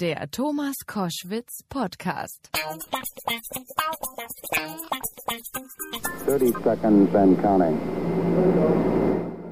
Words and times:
Der 0.00 0.30
Thomas 0.30 0.76
Koschwitz 0.86 1.64
Podcast. 1.68 2.50
30 6.24 6.54
seconds 6.62 7.14
and 7.16 7.42
counting. 7.42 9.07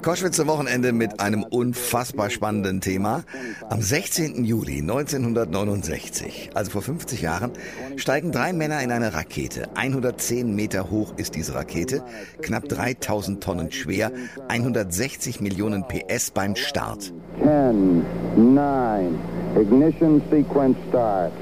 Koschwitz 0.07 0.37
zum 0.37 0.47
Wochenende 0.47 0.93
mit 0.93 1.19
einem 1.19 1.43
unfassbar 1.43 2.29
spannenden 2.29 2.79
Thema. 2.79 3.25
Am 3.69 3.81
16. 3.81 4.45
Juli 4.45 4.79
1969, 4.79 6.51
also 6.53 6.71
vor 6.71 6.81
50 6.81 7.21
Jahren, 7.21 7.51
steigen 7.97 8.31
drei 8.31 8.53
Männer 8.53 8.81
in 8.81 8.93
eine 8.93 9.13
Rakete. 9.13 9.67
110 9.75 10.55
Meter 10.55 10.89
hoch 10.89 11.15
ist 11.17 11.35
diese 11.35 11.55
Rakete, 11.55 12.05
knapp 12.41 12.69
3000 12.69 13.43
Tonnen 13.43 13.69
schwer, 13.73 14.13
160 14.47 15.41
Millionen 15.41 15.83
PS 15.89 16.31
beim 16.31 16.55
Start. 16.55 17.11
10, 17.43 18.05
9, 18.37 19.19
ignition 19.59 20.21
sequence 20.31 20.77
start. 20.87 21.33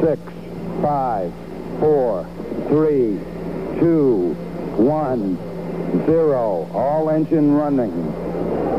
6, 0.00 0.20
5, 0.80 1.32
4, 1.80 2.24
3, 2.70 3.16
2, 3.80 4.36
1, 4.78 5.49
0. 6.06 6.70
All 6.74 7.10
engine 7.10 7.54
running. 7.54 7.92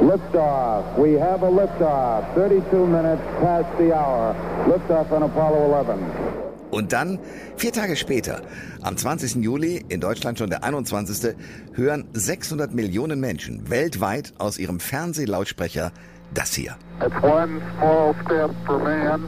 Liftoff. 0.01 0.97
We 0.97 1.13
have 1.13 1.43
a 1.43 1.49
liftoff. 1.49 2.33
32 2.33 2.87
minutes 2.87 3.21
past 3.39 3.67
the 3.77 3.93
hour. 3.93 4.35
Liftoff 4.67 5.11
on 5.11 5.23
Apollo 5.23 5.73
11. 5.73 6.41
Und 6.71 6.93
dann, 6.93 7.19
vier 7.57 7.73
Tage 7.73 7.97
später, 7.97 8.41
am 8.81 8.95
20. 8.95 9.43
Juli, 9.43 9.83
in 9.89 9.99
Deutschland 9.99 10.39
schon 10.39 10.49
der 10.49 10.63
21., 10.63 11.35
hören 11.73 12.07
600 12.13 12.73
Millionen 12.73 13.19
Menschen 13.19 13.69
weltweit 13.69 14.33
aus 14.37 14.57
ihrem 14.57 14.79
Fernsehlautsprecher 14.79 15.91
das 16.33 16.53
hier. 16.53 16.77
It's 17.05 17.15
one 17.21 17.61
small 17.77 18.15
step 18.25 18.51
for 18.65 18.79
man, 18.79 19.27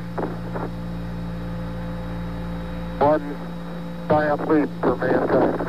one 3.00 3.22
giant 4.08 4.50
leap 4.50 4.70
for 4.82 4.96
mankind. 4.96 5.63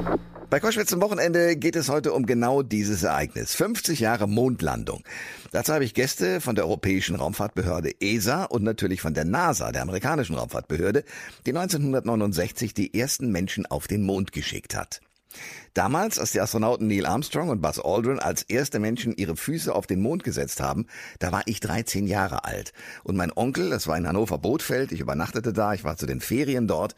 Bei 0.55 0.61
Koschwitz 0.61 0.91
zum 0.91 1.03
Wochenende 1.03 1.57
geht 1.57 1.75
es 1.75 1.89
heute 1.89 2.13
um 2.13 2.27
genau 2.27 2.63
dieses 2.63 3.03
Ereignis. 3.03 3.57
50 3.57 3.99
Jahre 3.99 4.29
Mondlandung. 4.29 5.03
Dazu 5.51 5.73
habe 5.73 5.85
ich 5.85 5.95
Gäste 5.95 6.41
von 6.41 6.55
der 6.55 6.67
Europäischen 6.67 7.17
Raumfahrtbehörde 7.17 7.91
ESA 7.99 8.45
und 8.45 8.63
natürlich 8.63 9.01
von 9.01 9.15
der 9.15 9.25
NASA, 9.25 9.73
der 9.73 9.83
amerikanischen 9.83 10.37
Raumfahrtbehörde, 10.37 11.03
die 11.45 11.51
1969 11.51 12.73
die 12.73 12.97
ersten 12.97 13.33
Menschen 13.33 13.67
auf 13.67 13.89
den 13.89 14.05
Mond 14.05 14.31
geschickt 14.31 14.77
hat. 14.77 15.01
Damals, 15.73 16.21
als 16.21 16.31
die 16.31 16.41
Astronauten 16.41 16.87
Neil 16.87 17.05
Armstrong 17.05 17.49
und 17.49 17.61
Buzz 17.61 17.81
Aldrin 17.81 18.21
als 18.21 18.43
erste 18.45 18.79
Menschen 18.79 19.13
ihre 19.17 19.35
Füße 19.35 19.75
auf 19.75 19.89
den 19.89 20.01
Mond 20.01 20.23
gesetzt 20.23 20.61
haben, 20.61 20.87
da 21.19 21.33
war 21.33 21.43
ich 21.47 21.59
13 21.59 22.07
Jahre 22.07 22.45
alt. 22.45 22.73
Und 23.03 23.17
mein 23.17 23.33
Onkel, 23.35 23.71
das 23.71 23.89
war 23.89 23.97
in 23.97 24.07
Hannover 24.07 24.39
Bootfeld, 24.39 24.93
ich 24.93 25.01
übernachtete 25.01 25.53
da, 25.53 25.75
ich 25.75 25.83
war 25.83 25.97
zu 25.97 26.07
den 26.07 26.21
Ferien 26.21 26.69
dort, 26.69 26.95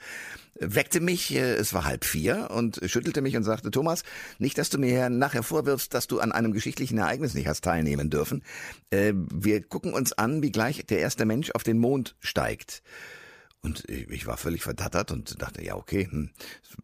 weckte 0.60 1.00
mich, 1.00 1.34
äh, 1.34 1.54
es 1.54 1.74
war 1.74 1.84
halb 1.84 2.04
vier, 2.04 2.50
und 2.50 2.80
schüttelte 2.86 3.22
mich 3.22 3.36
und 3.36 3.44
sagte, 3.44 3.70
Thomas, 3.70 4.02
nicht, 4.38 4.58
dass 4.58 4.70
du 4.70 4.78
mir 4.78 5.08
nachher 5.08 5.42
vorwirfst, 5.42 5.92
dass 5.92 6.06
du 6.06 6.20
an 6.20 6.32
einem 6.32 6.52
geschichtlichen 6.52 6.98
Ereignis 6.98 7.34
nicht 7.34 7.48
hast 7.48 7.62
teilnehmen 7.64 8.10
dürfen. 8.10 8.42
Äh, 8.90 9.12
wir 9.14 9.62
gucken 9.62 9.92
uns 9.92 10.12
an, 10.12 10.42
wie 10.42 10.50
gleich 10.50 10.84
der 10.86 11.00
erste 11.00 11.24
Mensch 11.24 11.50
auf 11.52 11.62
den 11.62 11.78
Mond 11.78 12.16
steigt. 12.20 12.82
Und 13.66 13.82
ich 13.90 14.28
war 14.28 14.36
völlig 14.36 14.62
verdattert 14.62 15.10
und 15.10 15.42
dachte, 15.42 15.60
ja, 15.64 15.74
okay, 15.74 16.06
hm, 16.08 16.30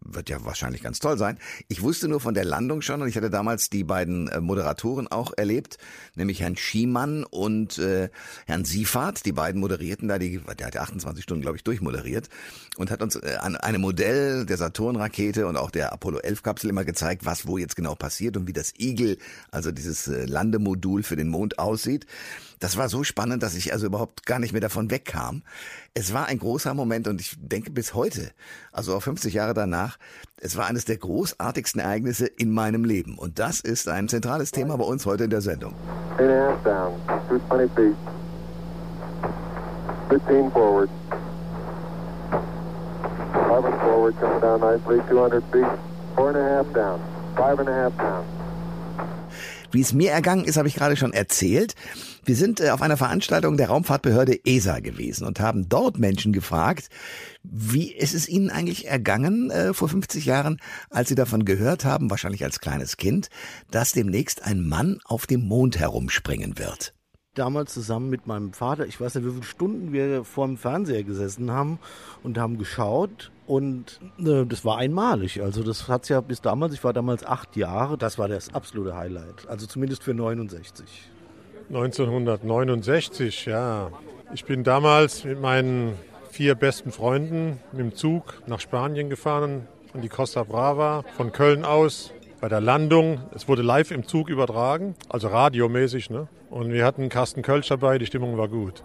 wird 0.01 0.29
ja 0.29 0.45
wahrscheinlich 0.45 0.83
ganz 0.83 0.99
toll 0.99 1.17
sein. 1.17 1.39
Ich 1.69 1.81
wusste 1.81 2.09
nur 2.09 2.19
von 2.19 2.35
der 2.35 2.45
Landung 2.45 2.83
schon 2.83 3.01
und 3.01 3.07
ich 3.07 3.17
hatte 3.17 3.31
damals 3.31 3.71
die 3.71 3.85
beiden 3.85 4.27
äh, 4.27 4.41
Moderatoren 4.41 5.07
auch 5.07 5.33
erlebt, 5.37 5.79
nämlich 6.17 6.41
Herrn 6.41 6.57
Schiemann 6.57 7.23
und 7.23 7.79
äh, 7.79 8.09
Herrn 8.47 8.65
Siefert. 8.65 9.25
Die 9.27 9.31
beiden 9.33 9.61
moderierten 9.61 10.09
da, 10.09 10.19
die, 10.19 10.41
der 10.59 10.67
hat 10.67 10.75
ja 10.75 10.81
28 10.81 11.23
Stunden, 11.23 11.43
glaube 11.43 11.57
ich, 11.57 11.63
durchmoderiert 11.63 12.29
und 12.79 12.91
hat 12.91 13.01
uns 13.01 13.15
äh, 13.15 13.37
an 13.41 13.55
einem 13.55 13.83
Modell 13.83 14.45
der 14.45 14.57
Saturn-Rakete 14.57 15.47
und 15.47 15.57
auch 15.57 15.71
der 15.71 15.93
Apollo 15.93 16.19
11-Kapsel 16.19 16.69
immer 16.69 16.85
gezeigt, 16.85 17.25
was 17.25 17.47
wo 17.47 17.59
jetzt 17.59 17.77
genau 17.77 17.95
passiert 17.95 18.37
und 18.37 18.49
wie 18.49 18.53
das 18.53 18.75
Eagle, 18.77 19.19
also 19.53 19.71
dieses 19.71 20.09
äh, 20.09 20.25
Landemodul 20.25 21.05
für 21.05 21.15
den 21.15 21.29
Mond 21.29 21.61
aussieht. 21.61 22.07
Das 22.59 22.77
war 22.77 22.89
so 22.89 23.03
spannend, 23.03 23.43
dass 23.43 23.55
ich 23.55 23.73
also 23.73 23.87
überhaupt 23.87 24.25
gar 24.25 24.39
nicht 24.39 24.53
mehr 24.53 24.61
davon 24.61 24.91
wegkam. 24.91 25.43
Es 25.95 26.15
war 26.15 26.25
ein 26.25 26.39
großer 26.39 26.73
Moment 26.73 27.07
und 27.07 27.21
ich 27.21 27.37
denke 27.39 27.71
bis 27.71 27.93
heute, 27.93 28.31
also 28.73 28.97
auch 28.97 29.03
50 29.03 29.35
Jahre 29.35 29.53
danach, 29.53 29.99
es 30.41 30.57
war 30.57 30.65
eines 30.65 30.87
der 30.87 30.97
großartigsten 30.97 31.83
Ereignisse 31.83 32.25
in 32.25 32.51
meinem 32.51 32.87
Leben. 32.87 33.19
Und 33.19 33.39
das 33.39 33.61
ist 33.61 33.89
ein 33.89 34.09
zentrales 34.09 34.53
Thema 34.53 34.79
bei 34.79 34.85
uns 34.85 35.05
heute 35.05 35.25
in 35.25 35.31
der 35.31 35.43
Sendung. 35.43 35.75
Eight 36.17 36.21
and 36.21 36.31
a 36.31 36.49
half 36.49 36.65
down, 36.65 36.95
220 37.29 37.71
feet. 37.75 37.97
15 40.09 40.51
forward. 40.51 40.89
11 43.51 43.81
forward, 43.81 44.19
coming 44.19 44.41
down 44.41 44.61
nicely, 44.61 44.99
200 45.11 45.45
feet. 45.53 45.67
Four 46.17 46.29
and 46.29 46.39
a 46.39 46.43
half 46.43 46.73
down, 46.73 47.01
five 47.37 47.59
and 47.61 47.69
a 47.69 47.73
half 47.73 47.95
down. 47.99 48.25
Wie 49.71 49.83
es 49.83 49.93
mir 49.93 50.11
ergangen 50.13 50.47
ist, 50.47 50.57
habe 50.57 50.69
ich 50.69 50.75
gerade 50.75 50.97
schon 50.97 51.13
erzählt. 51.13 51.75
Wir 52.25 52.37
sind 52.37 52.61
äh, 52.61 52.71
auf 52.71 52.83
einer 52.83 52.97
Veranstaltung 52.97 53.57
der 53.57 53.69
Raumfahrtbehörde 53.69 54.39
ESA 54.45 54.79
gewesen 54.79 55.27
und 55.27 55.41
haben 55.41 55.69
dort 55.69 55.99
Menschen 55.99 56.33
gefragt, 56.33 56.89
wie 57.43 57.93
ist 57.93 58.15
es 58.15 58.29
ihnen 58.29 58.49
eigentlich 58.49 58.87
ergangen 58.87 59.51
äh, 59.51 59.75
vor 59.75 59.89
50 59.89 60.25
Jahren, 60.25 60.61
als 60.89 61.09
sie 61.09 61.17
davon 61.17 61.45
gehört 61.45 61.85
haben, 61.85 62.11
wahrscheinlich 62.11 62.45
als 62.45 62.61
kleines 62.61 62.97
Kind, 62.97 63.29
dass 63.73 63.91
demnächst 63.91 64.45
ein 64.45 64.69
Mann 64.69 65.01
auf 65.05 65.27
dem 65.27 65.49
Mond 65.49 65.81
herumspringen 65.81 66.59
wird. 66.59 66.95
damals 67.35 67.73
zusammen 67.75 68.09
mit 68.09 68.29
meinem 68.29 68.53
Vater, 68.53 68.87
ich 68.87 69.01
weiß 69.01 69.17
nicht, 69.17 69.27
wie 69.27 69.33
viele 69.33 69.43
Stunden 69.43 69.93
wir 69.93 70.23
vor 70.23 70.47
dem 70.47 70.59
Fernseher 70.59 71.03
gesessen 71.03 71.51
haben 71.51 71.81
und 72.23 72.39
haben 72.39 72.57
geschaut. 72.57 73.33
Und 73.49 74.01
äh, 74.19 74.47
das 74.47 74.65
war 74.65 74.79
einmalig. 74.79 75.43
Also 75.43 75.65
das 75.65 75.89
hat's 75.89 76.09
ja 76.09 76.21
bis 76.21 76.41
damals, 76.41 76.73
ich 76.73 76.85
war 76.85 76.93
damals 76.93 77.27
acht 77.27 77.57
Jahre, 77.57 77.99
das 77.99 78.17
war 78.17 78.29
das 78.29 78.55
absolute 78.55 78.95
Highlight. 78.95 79.49
Also 79.49 79.67
zumindest 79.67 80.05
für 80.05 80.15
69. 80.15 81.11
1969, 81.73 83.47
ja. 83.47 83.91
Ich 84.35 84.45
bin 84.45 84.63
damals 84.63 85.25
mit 85.25 85.41
meinen 85.41 85.95
vier 86.31 86.55
besten 86.55 86.93
Freunden 86.93 87.61
mit 87.73 87.81
dem 87.81 87.95
Zug 87.95 88.43
nach 88.47 88.61
Spanien 88.61 89.09
gefahren, 89.09 89.67
an 89.95 90.03
die 90.03 90.11
Costa 90.11 90.43
Brava, 90.43 91.03
von 91.17 91.33
Köln 91.33 91.65
aus. 91.65 92.13
Bei 92.43 92.51
der 92.51 92.61
Landung, 92.61 93.23
es 93.35 93.49
wurde 93.49 93.63
live 93.63 93.91
im 93.91 94.07
Zug 94.07 94.29
übertragen, 94.29 94.97
also 95.09 95.29
radiomäßig. 95.29 96.11
Ne? 96.11 96.29
Und 96.51 96.75
wir 96.75 96.85
hatten 96.85 97.09
Carsten 97.09 97.41
Kölsch 97.41 97.69
dabei, 97.69 97.97
die 97.97 98.05
Stimmung 98.05 98.37
war 98.37 98.49
gut. 98.49 98.83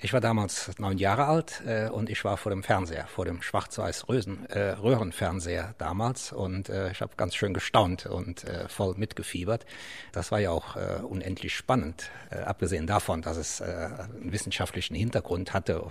Ich 0.00 0.12
war 0.12 0.20
damals 0.20 0.70
neun 0.78 0.96
Jahre 0.96 1.24
alt 1.24 1.60
äh, 1.66 1.88
und 1.88 2.08
ich 2.08 2.24
war 2.24 2.36
vor 2.36 2.50
dem 2.50 2.62
Fernseher, 2.62 3.08
vor 3.08 3.24
dem 3.24 3.42
Schwarz-Weiß-Röhrenfernseher 3.42 5.74
damals 5.76 6.30
und 6.30 6.68
äh, 6.68 6.92
ich 6.92 7.00
habe 7.00 7.16
ganz 7.16 7.34
schön 7.34 7.52
gestaunt 7.52 8.06
und 8.06 8.44
äh, 8.44 8.68
voll 8.68 8.94
mitgefiebert. 8.96 9.66
Das 10.12 10.30
war 10.30 10.38
ja 10.38 10.52
auch 10.52 10.76
äh, 10.76 11.00
unendlich 11.02 11.56
spannend, 11.56 12.12
äh, 12.30 12.36
abgesehen 12.36 12.86
davon, 12.86 13.22
dass 13.22 13.36
es 13.36 13.58
äh, 13.58 13.64
einen 13.64 14.30
wissenschaftlichen 14.30 14.94
Hintergrund 14.94 15.52
hatte, 15.52 15.90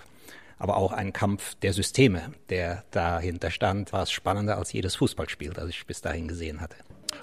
aber 0.58 0.78
auch 0.78 0.94
ein 0.94 1.12
Kampf 1.12 1.56
der 1.56 1.74
Systeme, 1.74 2.32
der 2.48 2.86
dahinter 2.92 3.52
stand, 3.52 3.92
war 3.92 4.04
es 4.04 4.12
spannender 4.12 4.58
als 4.58 4.72
jedes 4.72 4.96
Fußballspiel, 4.96 5.52
das 5.52 5.68
ich 5.68 5.86
bis 5.86 6.00
dahin 6.00 6.30
gesehen 6.30 6.62
hatte. 6.62 6.78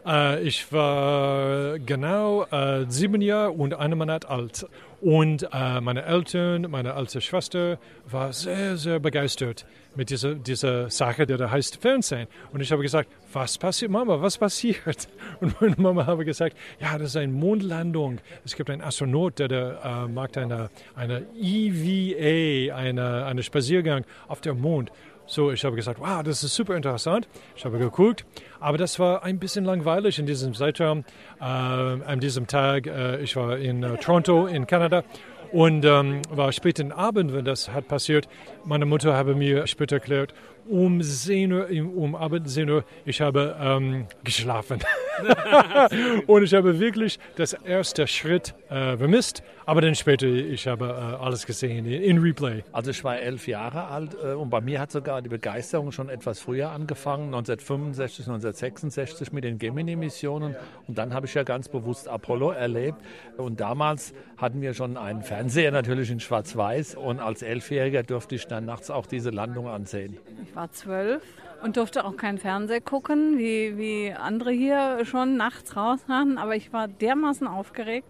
Äh, 0.06 0.43
ich 0.43 0.72
war 0.72 1.78
genau 1.78 2.44
äh, 2.44 2.87
sieben 2.88 3.21
Jahre 3.21 3.53
und 3.53 3.75
einen 3.75 3.99
Monat 3.99 4.27
alt. 4.27 4.66
Und 5.00 5.49
äh, 5.53 5.81
meine 5.81 6.05
Eltern, 6.05 6.71
meine 6.71 6.94
alte 6.94 7.21
Schwester 7.21 7.78
war 8.10 8.32
sehr, 8.32 8.78
sehr 8.78 9.00
begeistert 9.00 9.66
mit 9.94 10.10
dieser, 10.10 10.34
dieser 10.34 10.88
Sache, 10.91 11.27
die 11.27 11.37
da 11.37 11.50
heißt 11.50 11.77
Fernsehen. 11.77 12.27
Und 12.53 12.60
ich 12.62 12.72
habe 12.72 12.82
gesagt, 12.82 13.10
was 13.32 13.59
passiert, 13.59 13.91
Mama, 13.91 14.21
was 14.22 14.38
passiert? 14.38 15.09
Und 15.41 15.60
meine 15.60 15.77
Mama 15.77 16.06
habe 16.06 16.25
gesagt, 16.25 16.56
ja, 16.81 16.97
das 16.97 17.11
ist 17.11 17.16
eine 17.16 17.32
Mondlandung. 17.32 18.19
Es 18.44 18.56
gibt 18.56 18.71
einen 18.71 18.81
Astronaut, 18.81 19.38
der, 19.38 19.49
der 19.49 19.81
äh, 19.84 20.09
macht 20.09 20.38
eine, 20.38 20.71
eine 20.94 21.26
EVA, 21.38 22.75
eine, 22.75 23.26
eine 23.26 23.43
Spaziergang 23.43 24.05
auf 24.29 24.40
dem 24.40 24.61
Mond. 24.61 24.90
So, 25.26 25.50
ich 25.50 25.65
habe 25.65 25.75
gesagt, 25.75 26.00
wow, 26.00 26.23
das 26.23 26.44
ist 26.44 26.55
super 26.55 26.76
interessant. 26.76 27.26
Ich 27.56 27.65
habe 27.65 27.79
geguckt, 27.79 28.26
aber 28.61 28.76
das 28.76 28.99
war 28.99 29.23
ein 29.23 29.38
bisschen 29.38 29.65
langweilig 29.65 30.19
in 30.19 30.26
diesem 30.26 30.53
Zeitraum. 30.53 31.05
Äh, 31.41 31.44
an 31.44 32.21
diesem 32.21 32.47
Tag, 32.47 32.87
äh, 32.87 33.23
ich 33.23 33.35
war 33.35 33.56
in 33.56 33.82
äh, 33.82 33.97
Toronto 33.97 34.47
in 34.47 34.67
Kanada 34.67 35.03
und 35.50 35.85
ähm, 35.85 36.21
war 36.31 36.53
späten 36.53 36.93
Abend, 36.93 37.32
wenn 37.32 37.44
das 37.44 37.71
hat 37.71 37.88
passiert. 37.88 38.29
Meine 38.65 38.85
Mutter 38.85 39.15
habe 39.15 39.35
mir 39.35 39.67
später 39.67 39.97
erklärt, 39.97 40.35
um 40.69 41.00
10 41.02 41.52
Uhr, 41.52 41.69
um 41.96 42.14
Abend 42.14 42.49
10 42.49 42.70
Uhr, 42.70 42.84
ich 43.05 43.20
habe 43.20 43.56
ähm, 43.61 44.06
geschlafen. 44.22 44.81
und 46.26 46.43
ich 46.43 46.55
habe 46.55 46.78
wirklich 46.81 47.19
das 47.37 47.52
erste 47.52 48.06
Schritt 48.06 48.55
äh, 48.69 48.96
vermisst. 48.96 49.43
Aber 49.66 49.81
dann 49.81 49.94
später, 49.94 50.26
ich 50.26 50.66
habe 50.66 50.87
äh, 50.87 51.25
alles 51.25 51.46
gesehen 51.46 51.87
in, 51.87 52.19
Replay. 52.19 52.62
Also 52.72 52.90
ich 52.90 53.02
war 53.02 53.19
elf 53.19 53.49
Jahre 53.49 53.87
alt 53.87 54.14
äh, 54.22 54.32
und 54.32 54.50
bei 54.50 54.61
mir 54.61 54.78
hat 54.78 54.93
sogar 54.93 55.22
die 55.22 55.31
Begeisterung 55.31 55.90
schon 55.90 56.11
etwas 56.11 56.40
früher 56.40 56.70
angefangen, 56.70 57.26
1965, 57.26 58.26
1966 58.26 59.32
mit 59.32 59.44
den 59.44 59.58
Gemini-Missionen. 59.58 60.55
Und 60.87 60.99
dann 60.99 61.14
habe 61.14 61.26
ich 61.26 61.34
ja 61.34 61.44
ganz 61.44 61.69
bewusst 61.69 62.08
Apollo 62.08 62.50
erlebt. 62.50 62.99
Und 63.38 63.61
damals 63.61 64.12
hatten 64.37 64.61
wir 64.61 64.75
schon 64.75 64.99
einen 64.99 65.22
Fernseher 65.22 65.70
natürlich 65.70 66.11
in 66.11 66.20
Schwarz-Weiß 66.20 66.96
und 66.96 67.20
als 67.20 67.40
Elfjähriger 67.43 68.02
durfte 68.02 68.34
ich 68.34 68.46
dann 68.46 68.66
nachts 68.66 68.90
auch 68.90 69.06
diese 69.06 69.31
Landung 69.31 69.69
ansehen. 69.69 70.19
War 70.55 70.71
zwölf 70.71 71.23
und 71.64 71.78
durfte 71.78 72.05
auch 72.05 72.19
keinen 72.19 72.37
Fernseher 72.37 72.82
gucken, 72.82 73.38
wie, 73.38 73.78
wie 73.78 74.12
andere 74.12 74.50
hier 74.50 75.06
schon 75.06 75.38
nachts 75.38 75.75
raus 75.76 76.00
hatten. 76.08 76.37
Aber 76.37 76.55
ich 76.55 76.75
war 76.75 76.88
dermaßen 76.88 77.46
aufgeregt, 77.46 78.06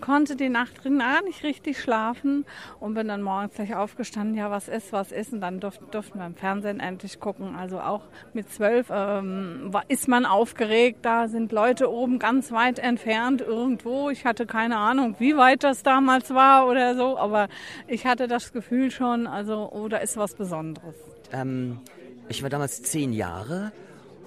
konnte 0.00 0.36
die 0.36 0.48
Nacht 0.48 0.82
drin 0.82 1.00
gar 1.00 1.22
nicht 1.22 1.44
richtig 1.44 1.78
schlafen 1.78 2.46
und 2.80 2.94
bin 2.94 3.08
dann 3.08 3.20
morgens 3.20 3.56
gleich 3.56 3.74
aufgestanden, 3.74 4.38
ja, 4.38 4.50
was 4.50 4.68
ist, 4.68 4.90
was 4.94 5.12
ist. 5.12 5.34
Und 5.34 5.42
dann 5.42 5.60
durften, 5.60 5.84
durften 5.90 6.18
wir 6.18 6.24
im 6.24 6.34
Fernsehen 6.34 6.80
endlich 6.80 7.20
gucken. 7.20 7.56
Also 7.56 7.78
auch 7.78 8.04
mit 8.32 8.50
zwölf 8.50 8.86
ähm, 8.90 9.70
ist 9.88 10.08
man 10.08 10.24
aufgeregt. 10.24 11.00
Da 11.02 11.28
sind 11.28 11.52
Leute 11.52 11.92
oben 11.92 12.18
ganz 12.18 12.52
weit 12.52 12.78
entfernt 12.78 13.42
irgendwo. 13.42 14.08
Ich 14.08 14.24
hatte 14.24 14.46
keine 14.46 14.78
Ahnung, 14.78 15.16
wie 15.18 15.36
weit 15.36 15.62
das 15.62 15.82
damals 15.82 16.32
war 16.32 16.66
oder 16.66 16.94
so, 16.94 17.18
aber 17.18 17.48
ich 17.86 18.06
hatte 18.06 18.28
das 18.28 18.54
Gefühl 18.54 18.90
schon, 18.90 19.26
also, 19.26 19.70
oh, 19.70 19.88
da 19.88 19.98
ist 19.98 20.16
was 20.16 20.34
Besonderes. 20.34 20.94
Ähm 21.34 21.80
ich 22.28 22.42
war 22.42 22.50
damals 22.50 22.82
zehn 22.82 23.12
Jahre 23.12 23.72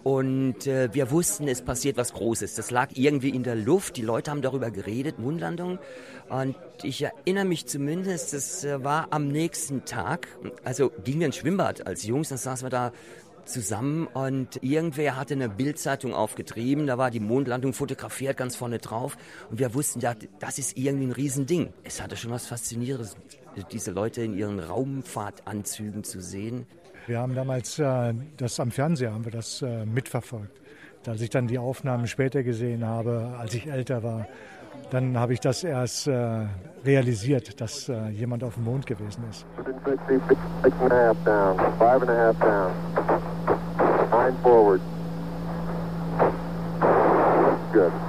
und 0.04 0.68
äh, 0.68 0.94
wir 0.94 1.12
wussten, 1.12 1.48
es 1.48 1.62
passiert 1.62 1.98
was 1.98 2.14
Großes. 2.14 2.56
Das 2.56 2.72
lag 2.72 2.92
irgendwie 2.94 3.30
in 3.30 3.44
der 3.44 3.56
Luft. 3.56 3.98
Die 3.98 4.02
Leute 4.04 4.32
haben 4.32 4.42
darüber 4.42 4.72
geredet, 4.72 5.20
Mondlandung. 5.20 5.80
Und 6.30 6.56
ich 6.84 7.02
erinnere 7.02 7.44
mich 7.44 7.66
zumindest, 7.66 8.34
es 8.34 8.64
äh, 8.64 8.84
war 8.84 9.08
am 9.12 9.28
nächsten 9.28 9.84
Tag, 9.84 10.28
also 10.64 10.92
gingen 11.04 11.20
wir 11.20 11.26
ins 11.28 11.36
Schwimmbad 11.36 11.88
als 11.88 12.04
Jungs, 12.04 12.30
dann 12.30 12.38
saßen 12.38 12.66
wir 12.66 12.70
da 12.70 12.92
zusammen 13.44 14.08
und 14.08 14.62
irgendwer 14.62 15.16
hatte 15.16 15.34
eine 15.34 15.50
Bildzeitung 15.50 16.14
aufgetrieben, 16.14 16.86
da 16.88 16.98
war 16.98 17.12
die 17.12 17.20
Mondlandung 17.20 17.74
fotografiert 17.74 18.38
ganz 18.38 18.56
vorne 18.56 18.78
drauf 18.78 19.18
und 19.50 19.60
wir 19.60 19.74
wussten, 19.74 20.02
das 20.02 20.58
ist 20.58 20.78
irgendwie 20.78 21.08
ein 21.08 21.12
Riesending. 21.12 21.74
Es 21.84 22.02
hatte 22.02 22.18
schon 22.18 22.32
was 22.32 22.46
Faszinierendes, 22.46 23.16
diese 23.72 23.92
Leute 23.92 24.22
in 24.22 24.38
ihren 24.38 24.60
Raumfahrtanzügen 24.60 26.04
zu 26.04 26.22
sehen. 26.22 26.68
Wir 27.07 27.19
haben 27.19 27.36
damals 27.36 27.80
äh, 27.80 28.13
das 28.36 28.59
am 28.59 28.69
Fernseher 28.69 29.13
haben 29.13 29.24
wir 29.24 29.31
das 29.31 29.62
äh, 29.62 29.86
mitverfolgt. 29.86 30.59
Als 31.06 31.21
ich 31.21 31.30
dann 31.30 31.48
die 31.48 31.57
Aufnahmen 31.57 32.06
später 32.06 32.44
gesehen 32.44 32.86
habe, 32.86 33.33
als 33.39 33.54
ich 33.54 33.65
älter 33.65 34.04
war, 34.04 34.27
dann 34.92 35.18
habe 35.18 35.31
ich 35.31 35.39
das 35.39 35.63
erst 35.63 36.07
äh, 36.07 36.48
realisiert, 36.83 37.62
dass 37.62 37.88
äh, 37.88 38.09
jemand 38.09 38.44
auf 38.44 38.56
dem 38.56 38.65
Mond 38.65 38.86
gewesen 38.86 39.24
ist. 39.30 39.45
Good. 47.74 48.06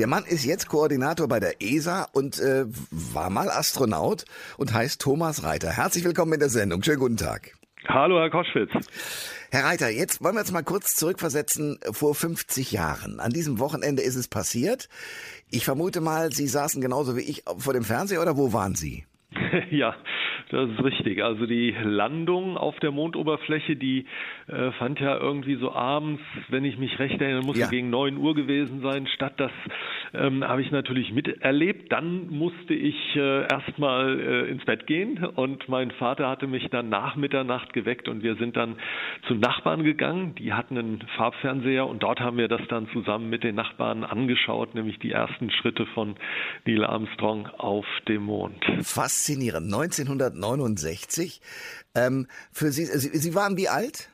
Der 0.00 0.06
Mann 0.06 0.24
ist 0.24 0.46
jetzt 0.46 0.66
Koordinator 0.66 1.28
bei 1.28 1.40
der 1.40 1.60
ESA 1.60 2.06
und 2.14 2.38
äh, 2.38 2.64
war 3.12 3.28
mal 3.28 3.50
Astronaut 3.50 4.24
und 4.56 4.72
heißt 4.72 4.98
Thomas 4.98 5.44
Reiter. 5.44 5.68
Herzlich 5.68 6.04
willkommen 6.04 6.32
in 6.32 6.40
der 6.40 6.48
Sendung. 6.48 6.82
Schönen 6.82 7.00
guten 7.00 7.16
Tag. 7.18 7.52
Hallo, 7.86 8.18
Herr 8.18 8.30
Koschwitz. 8.30 8.70
Herr 9.50 9.64
Reiter, 9.64 9.90
jetzt 9.90 10.24
wollen 10.24 10.36
wir 10.36 10.40
uns 10.40 10.52
mal 10.52 10.62
kurz 10.62 10.96
zurückversetzen 10.96 11.80
vor 11.92 12.14
50 12.14 12.72
Jahren. 12.72 13.20
An 13.20 13.30
diesem 13.32 13.58
Wochenende 13.58 14.00
ist 14.00 14.16
es 14.16 14.26
passiert. 14.26 14.88
Ich 15.50 15.66
vermute 15.66 16.00
mal, 16.00 16.32
Sie 16.32 16.46
saßen 16.46 16.80
genauso 16.80 17.14
wie 17.18 17.20
ich 17.20 17.42
vor 17.58 17.74
dem 17.74 17.84
Fernseher 17.84 18.22
oder 18.22 18.38
wo 18.38 18.54
waren 18.54 18.76
Sie? 18.76 19.04
ja, 19.70 19.94
das 20.50 20.70
ist 20.70 20.82
richtig. 20.82 21.22
Also 21.22 21.46
die 21.46 21.74
Landung 21.82 22.56
auf 22.56 22.78
der 22.80 22.90
Mondoberfläche, 22.90 23.76
die 23.76 24.06
äh, 24.48 24.72
fand 24.72 24.98
ja 25.00 25.16
irgendwie 25.16 25.56
so 25.56 25.72
abends, 25.72 26.20
wenn 26.48 26.64
ich 26.64 26.78
mich 26.78 26.98
recht 26.98 27.20
erinnere, 27.20 27.42
muss 27.42 27.58
ja. 27.58 27.68
gegen 27.68 27.90
neun 27.90 28.16
Uhr 28.16 28.34
gewesen 28.34 28.80
sein, 28.82 29.06
statt. 29.06 29.34
Das 29.36 29.52
ähm, 30.12 30.44
habe 30.44 30.62
ich 30.62 30.70
natürlich 30.70 31.12
miterlebt. 31.12 31.92
Dann 31.92 32.28
musste 32.28 32.74
ich 32.74 32.96
äh, 33.14 33.42
erstmal 33.42 34.18
äh, 34.20 34.50
ins 34.50 34.64
Bett 34.64 34.86
gehen 34.86 35.24
und 35.24 35.68
mein 35.68 35.90
Vater 35.92 36.28
hatte 36.28 36.46
mich 36.46 36.68
dann 36.70 36.88
nach 36.88 37.16
Mitternacht 37.16 37.72
geweckt 37.72 38.08
und 38.08 38.22
wir 38.22 38.34
sind 38.36 38.56
dann 38.56 38.76
zu 39.28 39.34
Nachbarn 39.34 39.84
gegangen. 39.84 40.34
Die 40.36 40.52
hatten 40.52 40.76
einen 40.76 41.00
Farbfernseher 41.16 41.86
und 41.86 42.02
dort 42.02 42.20
haben 42.20 42.38
wir 42.38 42.48
das 42.48 42.62
dann 42.68 42.88
zusammen 42.92 43.30
mit 43.30 43.44
den 43.44 43.54
Nachbarn 43.54 44.04
angeschaut, 44.04 44.74
nämlich 44.74 44.98
die 44.98 45.12
ersten 45.12 45.50
Schritte 45.50 45.86
von 45.86 46.16
Neil 46.66 46.84
Armstrong 46.84 47.46
auf 47.46 47.86
dem 48.08 48.24
Mond. 48.24 48.64
Faszinierend. 48.82 49.72
1900 49.72 50.39
1969. 50.44 51.40
Ähm, 51.94 52.26
für 52.52 52.72
Sie, 52.72 52.86
Sie, 52.86 53.16
Sie 53.16 53.34
waren 53.34 53.56
wie 53.56 53.68
alt? 53.68 54.09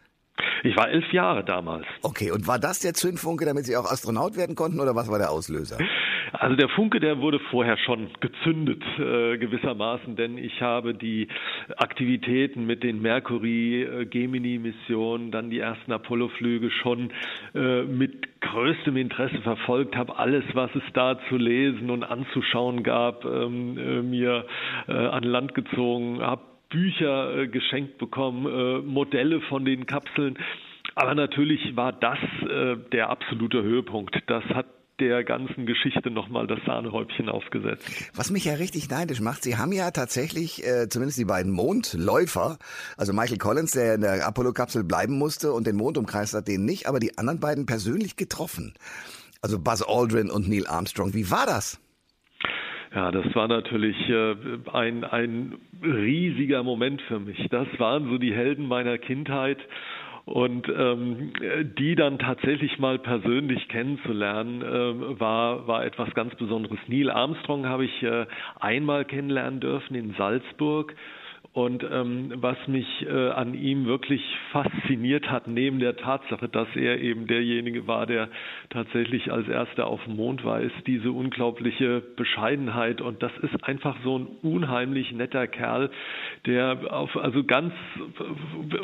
Ich 0.62 0.77
war 0.77 0.88
elf 0.88 1.12
Jahre 1.12 1.44
damals. 1.44 1.85
Okay, 2.03 2.31
und 2.31 2.47
war 2.47 2.59
das 2.59 2.81
der 2.81 2.94
Zündfunke, 2.94 3.44
damit 3.44 3.67
Sie 3.67 3.77
auch 3.77 3.85
Astronaut 3.85 4.37
werden 4.37 4.55
konnten, 4.55 4.81
oder 4.81 4.94
was 4.94 5.11
war 5.11 5.19
der 5.19 5.31
Auslöser? 5.31 5.79
Also 6.33 6.56
der 6.56 6.69
Funke, 6.69 6.99
der 7.00 7.21
wurde 7.21 7.38
vorher 7.50 7.77
schon 7.79 8.09
gezündet 8.21 8.83
äh, 8.99 9.38
gewissermaßen, 9.38 10.17
denn 10.17 10.37
ich 10.38 10.61
habe 10.61 10.93
die 10.94 11.29
Aktivitäten 11.77 12.67
mit 12.67 12.83
den 12.83 13.00
Mercury-Gemini-Missionen, 13.00 15.31
dann 15.31 15.50
die 15.50 15.61
ersten 15.61 15.93
Apollo-Flüge 15.93 16.71
schon 16.71 17.12
äh, 17.55 17.83
mit 17.83 18.41
größtem 18.41 18.97
Interesse 18.97 19.41
verfolgt, 19.43 19.94
habe 19.97 20.19
alles, 20.19 20.43
was 20.55 20.75
es 20.75 20.83
da 20.94 21.21
zu 21.29 21.37
lesen 21.37 21.91
und 21.91 22.03
anzuschauen 22.05 22.83
gab, 22.83 23.25
ähm, 23.25 23.79
äh, 23.79 24.03
mir 24.03 24.47
äh, 24.88 24.93
an 24.93 25.23
Land 25.23 25.55
gezogen, 25.55 26.21
habe 26.21 26.43
Bücher 26.69 27.37
äh, 27.37 27.49
geschenkt 27.49 27.99
bekommen, 27.99 28.47
äh, 28.47 28.83
Modelle 28.83 29.41
von 29.43 29.65
den 29.65 29.87
Kapseln. 29.87 30.39
Aber 30.95 31.15
natürlich 31.15 31.77
war 31.77 31.93
das 31.93 32.19
äh, 32.49 32.77
der 32.93 33.11
absolute 33.11 33.63
Höhepunkt. 33.63 34.17
Das 34.27 34.45
hat 34.45 34.67
der 34.99 35.25
ganzen 35.25 35.67
Geschichte 35.67 36.11
nochmal 36.11 36.47
das 36.47 36.59
Sahnehäubchen 36.65 37.29
aufgesetzt. 37.29 38.11
Was 38.15 38.31
mich 38.31 38.47
ja 38.47 38.55
richtig 38.55 38.89
neidisch 38.89 39.21
macht, 39.21 39.43
Sie 39.43 39.59
haben 39.59 39.73
ja 39.73 39.91
tatsächlich, 39.91 40.67
äh, 40.67 40.89
zumindest 40.89 41.19
die 41.19 41.27
beiden 41.27 41.53
Mondläufer, 41.53 42.59
also 42.97 43.12
Michael 43.12 43.39
Collins, 43.39 43.73
der 43.73 43.97
in 43.97 44.01
der 44.01 44.27
Apollo-Kapsel 44.27 44.85
bleiben 44.85 45.19
musste 45.19 45.53
und 45.53 45.67
den 45.67 45.77
Mond 45.77 45.99
umkreist 45.99 46.35
hat, 46.35 46.49
den 46.49 46.65
nicht, 46.65 46.87
aber 46.87 46.99
die 46.99 47.19
anderen 47.19 47.41
beiden 47.41 47.67
persönlich 47.67 48.17
getroffen. 48.17 48.73
Also 49.43 49.59
Buzz 49.59 49.83
Aldrin 49.83 50.31
und 50.31 50.49
Neil 50.49 50.67
Armstrong. 50.67 51.12
Wie 51.12 51.31
war 51.31 51.47
das? 51.47 51.79
Ja, 52.94 53.11
das 53.11 53.35
war 53.35 53.49
natürlich 53.49 53.97
äh, 54.09 54.37
ein, 54.73 55.05
ein 55.05 55.56
riesiger 55.83 56.62
Moment 56.62 57.03
für 57.03 57.19
mich. 57.19 57.49
Das 57.50 57.67
waren 57.79 58.09
so 58.09 58.19
die 58.19 58.33
Helden 58.33 58.67
meiner 58.67 58.99
Kindheit 58.99 59.59
und 60.27 60.69
ähm, 60.69 61.33
die 61.79 61.94
dann 61.94 62.19
tatsächlich 62.19 62.79
mal 62.79 62.99
persönlich 62.99 63.69
kennenzulernen, 63.69 64.61
äh, 64.61 65.21
war, 65.21 65.69
war 65.69 65.85
etwas 65.85 66.12
ganz 66.15 66.35
Besonderes. 66.35 66.79
Neil 66.88 67.11
Armstrong 67.11 67.67
habe 67.67 67.85
ich 67.85 68.03
äh, 68.03 68.27
einmal 68.59 69.05
kennenlernen 69.05 69.61
dürfen 69.61 69.94
in 69.94 70.15
Salzburg. 70.15 70.94
Und 71.56 71.87
ähm, 71.91 72.35
was 72.35 72.58
mich 72.67 72.87
äh, 73.09 73.31
an 73.31 73.54
ihm 73.54 73.87
wirklich 73.87 74.21
fasziniert 74.52 75.31
hat, 75.31 75.49
neben 75.49 75.78
der 75.78 75.97
Tatsache, 75.97 76.50
dass 76.50 76.69
er 76.76 77.00
eben 77.00 77.26
derjenige 77.26 77.87
war, 77.87 78.04
der 78.04 78.28
tatsächlich 78.69 79.33
als 79.33 79.49
erster 79.49 79.87
auf 79.87 80.04
dem 80.04 80.16
Mond 80.16 80.45
war, 80.45 80.61
ist 80.61 80.75
diese 80.87 81.11
unglaubliche 81.11 82.02
Bescheidenheit. 82.14 83.00
Und 83.00 83.23
das 83.23 83.33
ist 83.40 83.64
einfach 83.64 83.97
so 84.04 84.19
ein 84.19 84.26
unheimlich 84.42 85.12
netter 85.12 85.47
Kerl, 85.47 85.88
der 86.45 86.92
auf, 86.92 87.16
also 87.16 87.42
ganz 87.42 87.73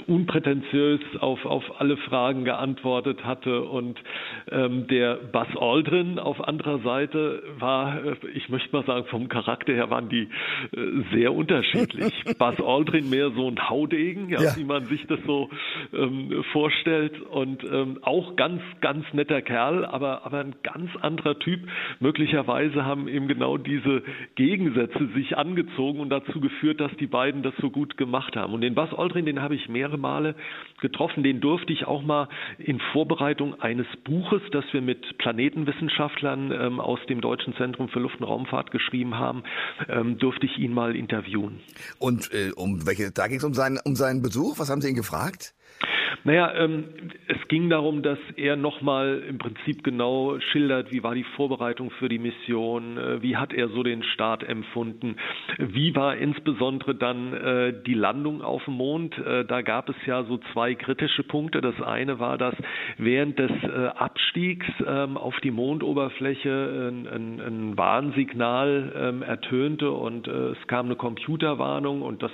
unprätentiös 0.06 1.00
auf, 1.20 1.44
auf 1.44 1.78
alle 1.78 1.98
Fragen 1.98 2.44
geantwortet 2.46 3.22
hatte. 3.22 3.64
Und 3.64 4.00
ähm, 4.50 4.86
der 4.86 5.16
Buzz 5.16 5.48
Aldrin 5.60 6.18
auf 6.18 6.42
anderer 6.48 6.78
Seite 6.78 7.42
war, 7.58 8.02
äh, 8.02 8.16
ich 8.32 8.48
möchte 8.48 8.74
mal 8.74 8.86
sagen, 8.86 9.04
vom 9.10 9.28
Charakter 9.28 9.74
her 9.74 9.90
waren 9.90 10.08
die 10.08 10.22
äh, 10.74 11.02
sehr 11.12 11.34
unterschiedlich. 11.34 12.14
Buzz 12.38 12.61
Aldrin 12.62 13.10
mehr 13.10 13.30
so 13.30 13.48
ein 13.48 13.68
Haudegen, 13.68 14.28
ja, 14.28 14.42
ja. 14.42 14.56
wie 14.56 14.64
man 14.64 14.86
sich 14.86 15.06
das 15.06 15.20
so 15.26 15.50
ähm, 15.92 16.44
vorstellt. 16.52 17.20
Und 17.20 17.64
ähm, 17.64 17.98
auch 18.02 18.36
ganz, 18.36 18.62
ganz 18.80 19.04
netter 19.12 19.42
Kerl, 19.42 19.84
aber, 19.84 20.24
aber 20.24 20.40
ein 20.40 20.54
ganz 20.62 20.90
anderer 21.00 21.38
Typ. 21.38 21.60
Möglicherweise 22.00 22.84
haben 22.84 23.08
eben 23.08 23.28
genau 23.28 23.56
diese 23.56 24.02
Gegensätze 24.34 25.08
sich 25.14 25.36
angezogen 25.36 26.00
und 26.00 26.10
dazu 26.10 26.40
geführt, 26.40 26.80
dass 26.80 26.92
die 26.98 27.06
beiden 27.06 27.42
das 27.42 27.54
so 27.60 27.70
gut 27.70 27.96
gemacht 27.96 28.36
haben. 28.36 28.54
Und 28.54 28.60
den 28.60 28.74
Bas 28.74 28.92
Aldrin, 28.92 29.26
den 29.26 29.42
habe 29.42 29.54
ich 29.54 29.68
mehrere 29.68 29.98
Male 29.98 30.34
getroffen. 30.80 31.22
Den 31.22 31.40
durfte 31.40 31.72
ich 31.72 31.86
auch 31.86 32.02
mal 32.02 32.28
in 32.58 32.80
Vorbereitung 32.92 33.60
eines 33.60 33.86
Buches, 34.04 34.42
das 34.52 34.64
wir 34.72 34.82
mit 34.82 35.18
Planetenwissenschaftlern 35.18 36.52
ähm, 36.52 36.80
aus 36.80 36.98
dem 37.08 37.20
Deutschen 37.20 37.54
Zentrum 37.56 37.88
für 37.88 38.00
Luft- 38.00 38.20
und 38.20 38.26
Raumfahrt 38.26 38.70
geschrieben 38.70 39.18
haben, 39.18 39.42
ähm, 39.88 40.18
durfte 40.18 40.46
ich 40.46 40.58
ihn 40.58 40.72
mal 40.72 40.96
interviewen. 40.96 41.60
Und 41.98 42.32
äh, 42.32 42.41
um 42.50 42.86
welche, 42.86 43.10
da 43.12 43.26
ging 43.28 43.38
es 43.38 43.44
um 43.44 43.54
seinen, 43.54 43.78
um 43.84 43.96
seinen 43.96 44.22
Besuch. 44.22 44.58
Was 44.58 44.68
haben 44.68 44.82
Sie 44.82 44.88
ihn 44.88 44.94
gefragt? 44.94 45.54
Naja, 46.24 46.52
ähm, 46.54 46.84
es 47.28 47.48
ging 47.48 47.70
darum, 47.70 48.02
dass 48.02 48.18
er 48.36 48.56
nochmal 48.56 49.22
im 49.28 49.38
Prinzip 49.38 49.82
genau 49.82 50.38
schildert, 50.40 50.92
wie 50.92 51.02
war 51.02 51.14
die 51.14 51.24
Vorbereitung 51.36 51.90
für 51.92 52.08
die 52.08 52.18
Mission, 52.18 52.96
äh, 52.98 53.22
wie 53.22 53.36
hat 53.36 53.52
er 53.52 53.68
so 53.68 53.82
den 53.82 54.02
Start 54.02 54.42
empfunden, 54.42 55.16
wie 55.58 55.94
war 55.94 56.16
insbesondere 56.16 56.94
dann 56.94 57.32
äh, 57.32 57.82
die 57.86 57.94
Landung 57.94 58.42
auf 58.42 58.64
dem 58.64 58.74
Mond. 58.74 59.16
Äh, 59.18 59.44
da 59.44 59.62
gab 59.62 59.88
es 59.88 59.96
ja 60.06 60.24
so 60.24 60.38
zwei 60.52 60.74
kritische 60.74 61.22
Punkte. 61.22 61.60
Das 61.60 61.80
eine 61.80 62.18
war, 62.18 62.38
dass 62.38 62.54
während 62.98 63.38
des 63.38 63.50
äh, 63.62 63.86
Abstiegs 63.96 64.66
ähm, 64.86 65.16
auf 65.16 65.38
die 65.40 65.50
Mondoberfläche 65.50 66.90
ein, 66.90 67.06
ein, 67.08 67.40
ein 67.40 67.78
Warnsignal 67.78 68.92
ähm, 68.96 69.22
ertönte 69.22 69.90
und 69.90 70.28
äh, 70.28 70.30
es 70.50 70.66
kam 70.66 70.86
eine 70.86 70.96
Computerwarnung 70.96 72.02
und 72.02 72.22
das 72.22 72.32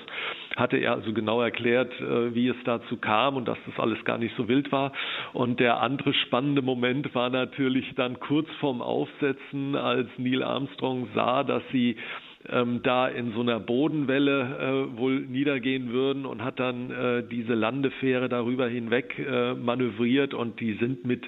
hatte 0.59 0.77
er 0.77 0.93
also 0.93 1.13
genau 1.13 1.41
erklärt, 1.41 1.93
äh, 2.01 2.35
wie 2.35 2.49
es 2.49 2.57
dazu 2.65 2.97
kam 2.97 3.37
und 3.37 3.47
dass 3.47 3.59
das 3.67 3.79
alles 3.79 4.05
gar 4.05 4.19
nicht 4.19 4.35
so 4.37 4.49
wild 4.49 4.73
war. 4.73 4.93
Und 5.33 5.61
der 5.61 5.81
andere 5.81 6.13
spannende 6.13 6.63
Moment 6.63 7.15
war 7.15 7.31
natürlich 7.31 7.95
dann 7.95 8.19
kurz 8.21 8.49
vorm 8.61 8.83
Aufsetzen, 8.83 9.77
als 9.77 10.09
Neil 10.19 10.43
Armstrong 10.43 11.09
sah, 11.15 11.45
dass 11.45 11.63
sie 11.73 11.97
ähm, 12.49 12.81
da 12.83 13.09
in 13.09 13.33
so 13.33 13.41
einer 13.41 13.59
Bodenwelle 13.59 14.89
äh, 14.95 14.99
wohl 14.99 15.21
niedergehen 15.21 15.93
würden 15.93 16.25
und 16.25 16.43
hat 16.43 16.61
dann 16.61 16.91
äh, 16.91 17.23
diese 17.29 17.55
Landefähre 17.55 18.29
darüber 18.29 18.69
hinweg 18.69 19.19
äh, 19.19 19.55
manövriert 19.55 20.35
und 20.35 20.61
die 20.61 20.75
sind 20.75 21.05
mit 21.05 21.27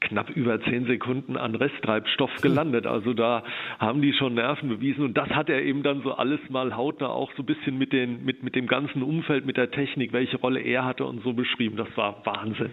knapp 0.00 0.30
über 0.30 0.62
zehn 0.62 0.86
Sekunden 0.86 1.36
an 1.36 1.54
Resttreibstoff 1.54 2.30
hm. 2.36 2.42
gelandet. 2.42 2.86
Also 2.86 3.12
da 3.12 3.42
haben 3.78 4.02
die 4.02 4.12
schon 4.12 4.34
Nerven 4.34 4.68
bewiesen 4.68 5.04
und 5.04 5.16
das 5.16 5.28
hat 5.30 5.48
er 5.48 5.62
eben 5.62 5.82
dann 5.82 6.02
so 6.02 6.12
alles 6.12 6.40
mal 6.48 6.76
hautnah 6.76 7.08
auch 7.08 7.32
so 7.36 7.42
ein 7.42 7.46
bisschen 7.46 7.76
mit, 7.76 7.92
den, 7.92 8.24
mit, 8.24 8.42
mit 8.44 8.54
dem 8.54 8.68
ganzen 8.68 9.02
Umfeld, 9.02 9.44
mit 9.44 9.56
der 9.56 9.70
Technik, 9.70 10.12
welche 10.12 10.36
Rolle 10.36 10.60
er 10.60 10.84
hatte 10.84 11.04
und 11.04 11.22
so 11.24 11.32
beschrieben. 11.32 11.76
Das 11.76 11.88
war 11.96 12.24
Wahnsinn. 12.24 12.70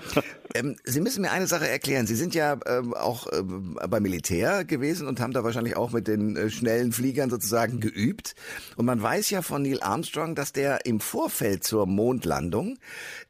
ähm, 0.54 0.76
Sie 0.84 1.00
müssen 1.00 1.22
mir 1.22 1.32
eine 1.32 1.46
Sache 1.46 1.68
erklären. 1.68 2.06
Sie 2.06 2.14
sind 2.14 2.34
ja 2.34 2.54
ähm, 2.66 2.94
auch 2.94 3.26
äh, 3.26 3.42
beim 3.88 4.02
Militär 4.02 4.64
gewesen 4.64 5.08
und 5.08 5.20
haben 5.20 5.32
da 5.32 5.42
wahrscheinlich 5.42 5.76
auch 5.76 5.92
mit 5.92 6.06
den 6.06 6.36
äh, 6.36 6.48
schnellen 6.48 6.92
Fliegern 6.92 7.31
sozusagen 7.32 7.80
geübt. 7.80 8.34
Und 8.76 8.86
man 8.86 9.02
weiß 9.02 9.30
ja 9.30 9.42
von 9.42 9.62
Neil 9.62 9.82
Armstrong, 9.82 10.34
dass 10.34 10.52
der 10.52 10.86
im 10.86 11.00
Vorfeld 11.00 11.64
zur 11.64 11.86
Mondlandung 11.86 12.78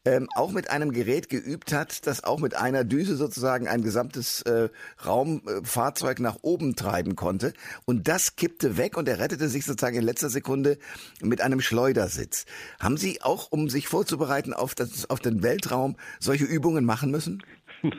ähm, 0.05 0.29
auch 0.35 0.51
mit 0.53 0.71
einem 0.71 0.93
Gerät 0.93 1.29
geübt 1.29 1.73
hat, 1.73 2.07
das 2.07 2.25
auch 2.25 2.41
mit 2.41 2.57
einer 2.57 2.85
Düse 2.85 3.17
sozusagen 3.17 3.69
ein 3.69 3.83
gesamtes 3.83 4.43
äh, 4.43 4.69
Raumfahrzeug 5.07 6.21
nach 6.21 6.39
oben 6.43 6.75
treiben 6.75 7.17
konnte. 7.17 7.53
Und 7.85 8.09
das 8.09 8.37
kippte 8.37 8.77
weg 8.77 8.97
und 8.97 9.09
er 9.09 9.19
rettete 9.19 9.49
sich 9.49 9.65
sozusagen 9.65 9.97
in 9.97 10.05
letzter 10.05 10.31
Sekunde 10.31 10.79
mit 11.21 11.41
einem 11.41 11.61
Schleudersitz. 11.61 12.47
Haben 12.81 12.97
Sie 12.97 13.23
auch, 13.23 13.51
um 13.51 13.69
sich 13.69 13.89
vorzubereiten 13.89 14.53
auf, 14.53 14.75
das, 14.75 15.09
auf 15.09 15.21
den 15.21 15.43
Weltraum, 15.43 15.97
solche 16.19 16.45
Übungen 16.45 16.85
machen 16.85 17.11
müssen? 17.11 17.43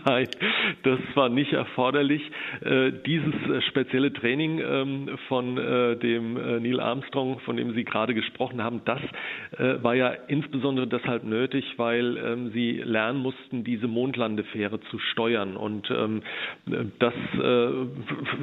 Nein, 0.05 0.27
das 0.83 0.99
war 1.13 1.27
nicht 1.29 1.51
erforderlich. 1.51 2.21
Äh, 2.61 2.91
dieses 3.05 3.33
äh, 3.49 3.61
spezielle 3.63 4.13
Training 4.13 4.59
ähm, 4.59 5.17
von 5.27 5.57
äh, 5.57 5.97
dem 5.97 6.33
Neil 6.33 6.79
Armstrong, 6.79 7.39
von 7.41 7.57
dem 7.57 7.73
Sie 7.73 7.83
gerade 7.83 8.13
gesprochen 8.13 8.63
haben, 8.63 8.81
das 8.85 9.01
war 9.57 9.93
ja 9.95 10.09
insbesondere 10.27 10.87
deshalb 10.87 11.23
nötig, 11.23 11.65
weil 11.77 12.17
ähm, 12.17 12.51
sie 12.51 12.81
lernen 12.83 13.19
mussten, 13.19 13.63
diese 13.63 13.87
Mondlandefähre 13.87 14.79
zu 14.89 14.97
steuern. 14.99 15.55
Und 15.55 15.89
ähm, 15.91 16.23
das, 16.99 17.13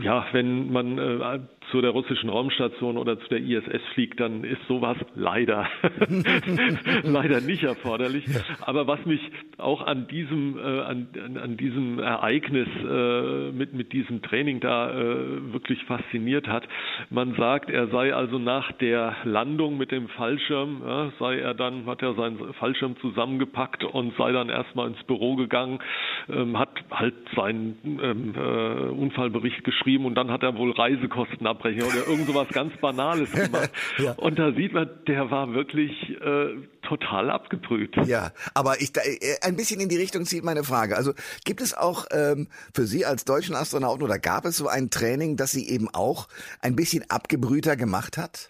ja, 0.02 0.26
wenn 0.32 0.70
man 0.72 1.48
zu 1.70 1.80
der 1.80 1.90
russischen 1.90 2.28
Raumstation 2.28 2.96
oder 2.96 3.18
zu 3.20 3.28
der 3.28 3.38
ISS 3.38 3.82
fliegt, 3.94 4.20
dann 4.20 4.44
ist 4.44 4.60
sowas 4.68 4.96
leider, 5.14 5.68
leider 7.02 7.40
nicht 7.40 7.62
erforderlich. 7.62 8.24
Aber 8.62 8.86
was 8.86 9.04
mich 9.06 9.20
auch 9.58 9.86
an 9.86 10.08
diesem, 10.08 10.58
äh, 10.58 10.62
an, 10.62 11.08
an, 11.42 11.56
diesem 11.56 11.98
Ereignis 11.98 12.68
äh, 12.88 13.52
mit, 13.52 13.74
mit 13.74 13.92
diesem 13.92 14.22
Training 14.22 14.60
da 14.60 14.90
äh, 14.90 15.52
wirklich 15.52 15.84
fasziniert 15.84 16.48
hat, 16.48 16.66
man 17.10 17.34
sagt, 17.34 17.70
er 17.70 17.88
sei 17.88 18.14
also 18.14 18.38
nach 18.38 18.72
der 18.72 19.16
Landung 19.24 19.78
mit 19.78 19.92
dem 19.92 20.08
Fallschirm, 20.08 20.82
ja, 20.84 21.12
sei 21.18 21.38
er 21.38 21.54
dann, 21.54 21.86
hat 21.86 22.02
er 22.02 22.14
seinen 22.14 22.52
Fallschirm 22.54 22.96
zusammengepackt 23.00 23.84
und 23.84 24.16
sei 24.16 24.32
dann 24.32 24.48
erstmal 24.48 24.88
ins 24.88 25.02
Büro 25.04 25.36
gegangen, 25.36 25.78
ähm, 26.28 26.58
hat 26.58 26.70
halt 26.90 27.14
seinen 27.36 27.76
ähm, 28.02 28.34
äh, 28.36 28.90
Unfallbericht 28.90 29.64
geschrieben 29.64 30.04
und 30.04 30.14
dann 30.14 30.30
hat 30.30 30.42
er 30.42 30.56
wohl 30.56 30.72
Reisekosten 30.72 31.46
ab 31.46 31.59
Abbrecher 31.60 31.86
oder 31.86 32.06
irgend 32.06 32.26
sowas 32.26 32.48
ganz 32.48 32.76
Banales 32.78 33.30
gemacht. 33.32 33.70
ja. 33.98 34.12
Und 34.12 34.38
da 34.38 34.52
sieht 34.52 34.72
man, 34.72 34.88
der 35.06 35.30
war 35.30 35.52
wirklich 35.52 35.92
äh, 36.20 36.56
total 36.82 37.30
abgebrüht. 37.30 37.94
Ja, 38.06 38.32
aber 38.54 38.80
ich 38.80 38.90
äh, 38.96 39.36
ein 39.42 39.56
bisschen 39.56 39.80
in 39.80 39.88
die 39.88 39.96
Richtung 39.96 40.24
zieht 40.24 40.44
meine 40.44 40.64
Frage. 40.64 40.96
Also 40.96 41.12
gibt 41.44 41.60
es 41.60 41.76
auch 41.76 42.06
ähm, 42.10 42.48
für 42.74 42.84
Sie 42.84 43.04
als 43.04 43.24
deutschen 43.24 43.54
Astronauten 43.54 44.02
oder 44.02 44.18
gab 44.18 44.44
es 44.44 44.56
so 44.56 44.68
ein 44.68 44.90
Training, 44.90 45.36
das 45.36 45.52
Sie 45.52 45.68
eben 45.68 45.88
auch 45.92 46.28
ein 46.62 46.76
bisschen 46.76 47.04
abgebrühter 47.08 47.76
gemacht 47.76 48.16
hat? 48.16 48.48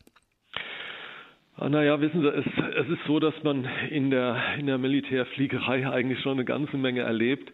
Ah, 1.57 1.69
naja, 1.69 2.01
wissen 2.01 2.23
Sie, 2.23 2.29
es, 2.29 2.47
es 2.47 2.89
ist 2.89 3.05
so, 3.07 3.21
dass 3.21 3.35
man 3.43 3.69
in 3.91 4.11
der, 4.11 4.55
in 4.59 4.67
der 4.67 4.79
Militärfliegerei 4.79 5.87
eigentlich 5.91 6.21
schon 6.21 6.33
eine 6.33 6.47
ganze 6.47 6.79
Menge 6.79 7.03
erlebt. 7.03 7.53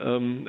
Ähm, 0.00 0.48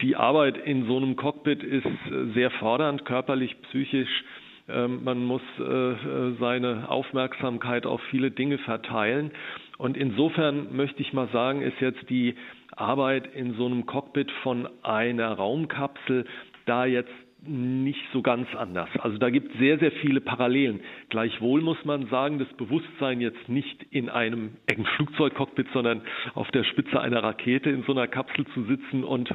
die 0.00 0.16
Arbeit 0.16 0.58
in 0.58 0.86
so 0.86 0.96
einem 0.96 1.16
Cockpit 1.16 1.62
ist 1.62 1.86
sehr 2.34 2.50
fordernd, 2.52 3.04
körperlich, 3.04 3.60
psychisch. 3.62 4.24
Ähm, 4.68 5.04
man 5.04 5.24
muss 5.24 5.42
äh, 5.58 6.32
seine 6.38 6.88
Aufmerksamkeit 6.88 7.86
auf 7.86 8.00
viele 8.10 8.30
Dinge 8.30 8.58
verteilen. 8.58 9.30
Und 9.78 9.96
insofern 9.96 10.74
möchte 10.74 11.02
ich 11.02 11.12
mal 11.12 11.28
sagen, 11.32 11.62
ist 11.62 11.80
jetzt 11.80 12.08
die 12.10 12.34
Arbeit 12.74 13.34
in 13.34 13.54
so 13.54 13.66
einem 13.66 13.86
Cockpit 13.86 14.30
von 14.42 14.68
einer 14.82 15.32
Raumkapsel 15.32 16.26
da 16.66 16.84
jetzt 16.84 17.12
nicht 17.48 18.02
so 18.12 18.22
ganz 18.22 18.48
anders. 18.54 18.88
Also 19.00 19.18
da 19.18 19.30
gibt 19.30 19.52
es 19.52 19.58
sehr, 19.58 19.78
sehr 19.78 19.92
viele 19.92 20.20
Parallelen. 20.20 20.80
Gleichwohl 21.10 21.60
muss 21.60 21.82
man 21.84 22.08
sagen, 22.08 22.38
das 22.38 22.48
Bewusstsein 22.56 23.20
jetzt 23.20 23.48
nicht 23.48 23.82
in 23.90 24.08
einem 24.08 24.56
engen 24.66 24.86
Flugzeugcockpit, 24.96 25.68
sondern 25.72 26.02
auf 26.34 26.50
der 26.50 26.64
Spitze 26.64 27.00
einer 27.00 27.22
Rakete 27.22 27.70
in 27.70 27.82
so 27.84 27.92
einer 27.92 28.08
Kapsel 28.08 28.46
zu 28.54 28.64
sitzen 28.64 29.04
und 29.04 29.30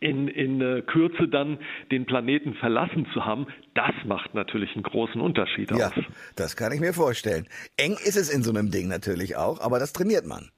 in, 0.00 0.28
in 0.28 0.60
äh, 0.60 0.82
Kürze 0.82 1.28
dann 1.28 1.58
den 1.90 2.06
Planeten 2.06 2.54
verlassen 2.54 3.06
zu 3.12 3.24
haben, 3.24 3.46
das 3.74 3.92
macht 4.04 4.34
natürlich 4.34 4.74
einen 4.74 4.84
großen 4.84 5.20
Unterschied 5.20 5.70
ja, 5.70 5.88
aus. 5.88 5.92
Das 6.36 6.56
kann 6.56 6.72
ich 6.72 6.80
mir 6.80 6.92
vorstellen. 6.92 7.46
Eng 7.76 7.92
ist 7.92 8.16
es 8.16 8.32
in 8.32 8.42
so 8.42 8.50
einem 8.50 8.70
Ding 8.70 8.88
natürlich 8.88 9.36
auch, 9.36 9.60
aber 9.60 9.78
das 9.78 9.92
trainiert 9.92 10.26
man. 10.26 10.50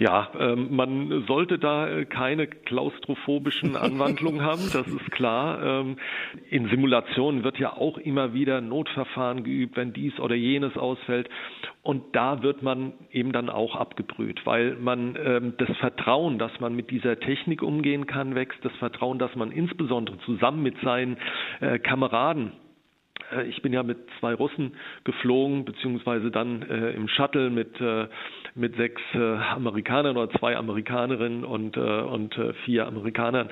Ja, 0.00 0.30
ähm, 0.38 0.74
man 0.74 1.24
sollte 1.26 1.58
da 1.58 1.86
äh, 1.86 2.06
keine 2.06 2.46
klaustrophobischen 2.46 3.76
Anwandlungen 3.76 4.42
haben, 4.42 4.62
das 4.72 4.86
ist 4.86 5.10
klar. 5.10 5.62
Ähm, 5.62 5.96
in 6.48 6.70
Simulationen 6.70 7.44
wird 7.44 7.58
ja 7.58 7.74
auch 7.74 7.98
immer 7.98 8.32
wieder 8.32 8.62
Notverfahren 8.62 9.44
geübt, 9.44 9.76
wenn 9.76 9.92
dies 9.92 10.18
oder 10.18 10.34
jenes 10.34 10.74
ausfällt. 10.78 11.28
Und 11.82 12.16
da 12.16 12.42
wird 12.42 12.62
man 12.62 12.94
eben 13.12 13.32
dann 13.32 13.50
auch 13.50 13.76
abgebrüht, 13.76 14.40
weil 14.46 14.76
man 14.76 15.18
ähm, 15.22 15.52
das 15.58 15.68
Vertrauen, 15.76 16.38
dass 16.38 16.58
man 16.60 16.74
mit 16.74 16.90
dieser 16.90 17.20
Technik 17.20 17.62
umgehen 17.62 18.06
kann, 18.06 18.34
wächst, 18.34 18.64
das 18.64 18.72
Vertrauen, 18.76 19.18
dass 19.18 19.36
man 19.36 19.52
insbesondere 19.52 20.16
zusammen 20.20 20.62
mit 20.62 20.80
seinen 20.80 21.18
äh, 21.60 21.78
Kameraden 21.78 22.52
äh, 23.32 23.44
ich 23.48 23.60
bin 23.60 23.74
ja 23.74 23.82
mit 23.82 23.98
zwei 24.18 24.32
Russen 24.32 24.72
geflogen, 25.04 25.66
beziehungsweise 25.66 26.30
dann 26.30 26.62
im 26.62 27.06
Shuttle 27.06 27.50
mit, 27.50 27.76
mit 28.54 28.76
sechs 28.76 29.00
äh, 29.14 29.18
Amerikanern 29.18 30.16
oder 30.16 30.30
zwei 30.38 30.56
Amerikanerinnen 30.56 31.44
und, 31.44 31.76
äh, 31.76 31.80
und 31.80 32.36
äh, 32.36 32.52
vier 32.64 32.86
Amerikanern. 32.86 33.48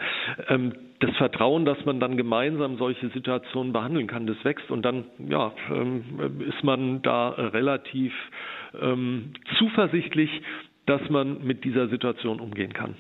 Ähm, 0.49 0.73
das 1.01 1.17
Vertrauen, 1.17 1.65
dass 1.65 1.85
man 1.85 2.01
dann 2.01 2.17
gemeinsam 2.17 2.77
solche 2.77 3.09
Situationen 3.11 3.73
behandeln 3.73 4.07
kann, 4.09 4.27
das 4.27 4.37
wächst 4.45 4.71
und 4.71 4.83
dann 4.83 5.05
ja, 5.29 5.53
ähm, 5.71 6.41
ist 6.49 6.65
man 6.65 7.03
da 7.03 7.29
relativ 7.29 8.13
ähm, 8.81 9.33
zuversichtlich, 9.59 10.31
dass 10.89 11.03
man 11.11 11.45
mit 11.45 11.65
dieser 11.65 11.89
Situation 11.89 12.41
umgehen 12.41 12.73
kann. 12.73 12.97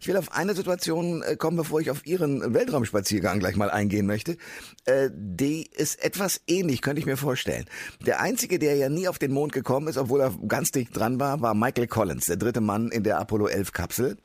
Ich 0.00 0.06
will 0.06 0.16
auf 0.16 0.32
eine 0.32 0.54
Situation 0.54 1.22
äh, 1.22 1.34
kommen, 1.34 1.56
bevor 1.56 1.80
ich 1.80 1.90
auf 1.90 2.06
Ihren 2.06 2.54
Weltraumspaziergang 2.54 3.40
gleich 3.40 3.56
mal 3.56 3.68
eingehen 3.68 4.06
möchte. 4.06 4.36
Äh, 4.84 5.10
die 5.12 5.68
ist 5.76 6.04
etwas 6.04 6.40
ähnlich, 6.46 6.82
könnte 6.82 7.00
ich 7.00 7.06
mir 7.06 7.16
vorstellen. 7.16 7.64
Der 8.06 8.20
einzige, 8.20 8.60
der 8.60 8.76
ja 8.76 8.88
nie 8.88 9.08
auf 9.08 9.18
den 9.18 9.32
Mond 9.32 9.52
gekommen 9.52 9.88
ist, 9.88 9.98
obwohl 9.98 10.20
er 10.20 10.32
ganz 10.46 10.70
dicht 10.70 10.96
dran 10.96 11.18
war, 11.18 11.42
war 11.42 11.54
Michael 11.54 11.88
Collins, 11.88 12.26
der 12.26 12.36
dritte 12.36 12.60
Mann 12.60 12.92
in 12.92 13.02
der 13.02 13.18
Apollo 13.18 13.48
11 13.48 13.72
Kapsel. 13.72 14.16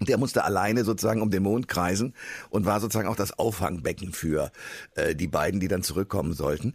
Der 0.00 0.18
musste 0.18 0.44
alleine 0.44 0.84
sozusagen 0.84 1.22
um 1.22 1.30
den 1.30 1.42
Mond 1.42 1.68
kreisen 1.68 2.14
und 2.48 2.64
war 2.64 2.80
sozusagen 2.80 3.08
auch 3.08 3.16
das 3.16 3.38
Auffangbecken 3.38 4.12
für 4.12 4.50
äh, 4.94 5.14
die 5.14 5.26
beiden, 5.28 5.60
die 5.60 5.68
dann 5.68 5.82
zurückkommen 5.82 6.32
sollten. 6.32 6.74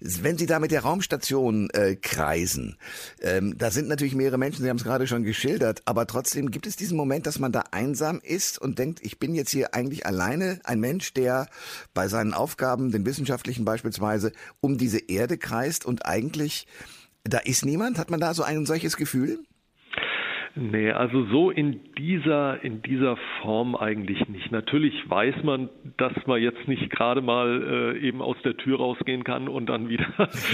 Wenn 0.00 0.38
Sie 0.38 0.46
da 0.46 0.58
mit 0.58 0.70
der 0.70 0.82
Raumstation 0.82 1.70
äh, 1.70 1.96
kreisen, 1.96 2.76
ähm, 3.20 3.56
da 3.56 3.70
sind 3.70 3.88
natürlich 3.88 4.14
mehrere 4.14 4.38
Menschen, 4.38 4.62
Sie 4.62 4.68
haben 4.68 4.76
es 4.76 4.84
gerade 4.84 5.06
schon 5.06 5.22
geschildert, 5.22 5.82
aber 5.84 6.06
trotzdem 6.06 6.50
gibt 6.50 6.66
es 6.66 6.76
diesen 6.76 6.96
Moment, 6.96 7.26
dass 7.26 7.38
man 7.38 7.52
da 7.52 7.64
einsam 7.70 8.20
ist 8.22 8.58
und 8.58 8.78
denkt, 8.78 9.00
ich 9.02 9.18
bin 9.18 9.34
jetzt 9.34 9.50
hier 9.50 9.74
eigentlich 9.74 10.06
alleine, 10.06 10.60
ein 10.64 10.80
Mensch, 10.80 11.14
der 11.14 11.48
bei 11.94 12.08
seinen 12.08 12.34
Aufgaben, 12.34 12.90
den 12.90 13.06
wissenschaftlichen 13.06 13.64
beispielsweise, 13.64 14.32
um 14.60 14.78
diese 14.78 14.98
Erde 14.98 15.38
kreist 15.38 15.84
und 15.84 16.06
eigentlich 16.06 16.66
da 17.24 17.38
ist 17.38 17.64
niemand. 17.64 17.98
Hat 17.98 18.10
man 18.10 18.20
da 18.20 18.34
so 18.34 18.42
ein 18.42 18.66
solches 18.66 18.96
Gefühl? 18.96 19.40
Nee, 20.58 20.90
also 20.90 21.24
so 21.26 21.50
in 21.50 21.80
dieser, 21.98 22.64
in 22.64 22.80
dieser 22.80 23.18
Form 23.42 23.76
eigentlich 23.76 24.26
nicht. 24.28 24.50
Natürlich 24.50 24.94
weiß 25.08 25.42
man, 25.42 25.68
dass 25.98 26.14
man 26.26 26.40
jetzt 26.40 26.66
nicht 26.66 26.88
gerade 26.88 27.20
mal 27.20 27.94
äh, 27.94 27.98
eben 27.98 28.22
aus 28.22 28.36
der 28.42 28.56
Tür 28.56 28.78
rausgehen 28.78 29.22
kann 29.22 29.48
und 29.48 29.66
dann 29.66 29.90
wieder 29.90 30.06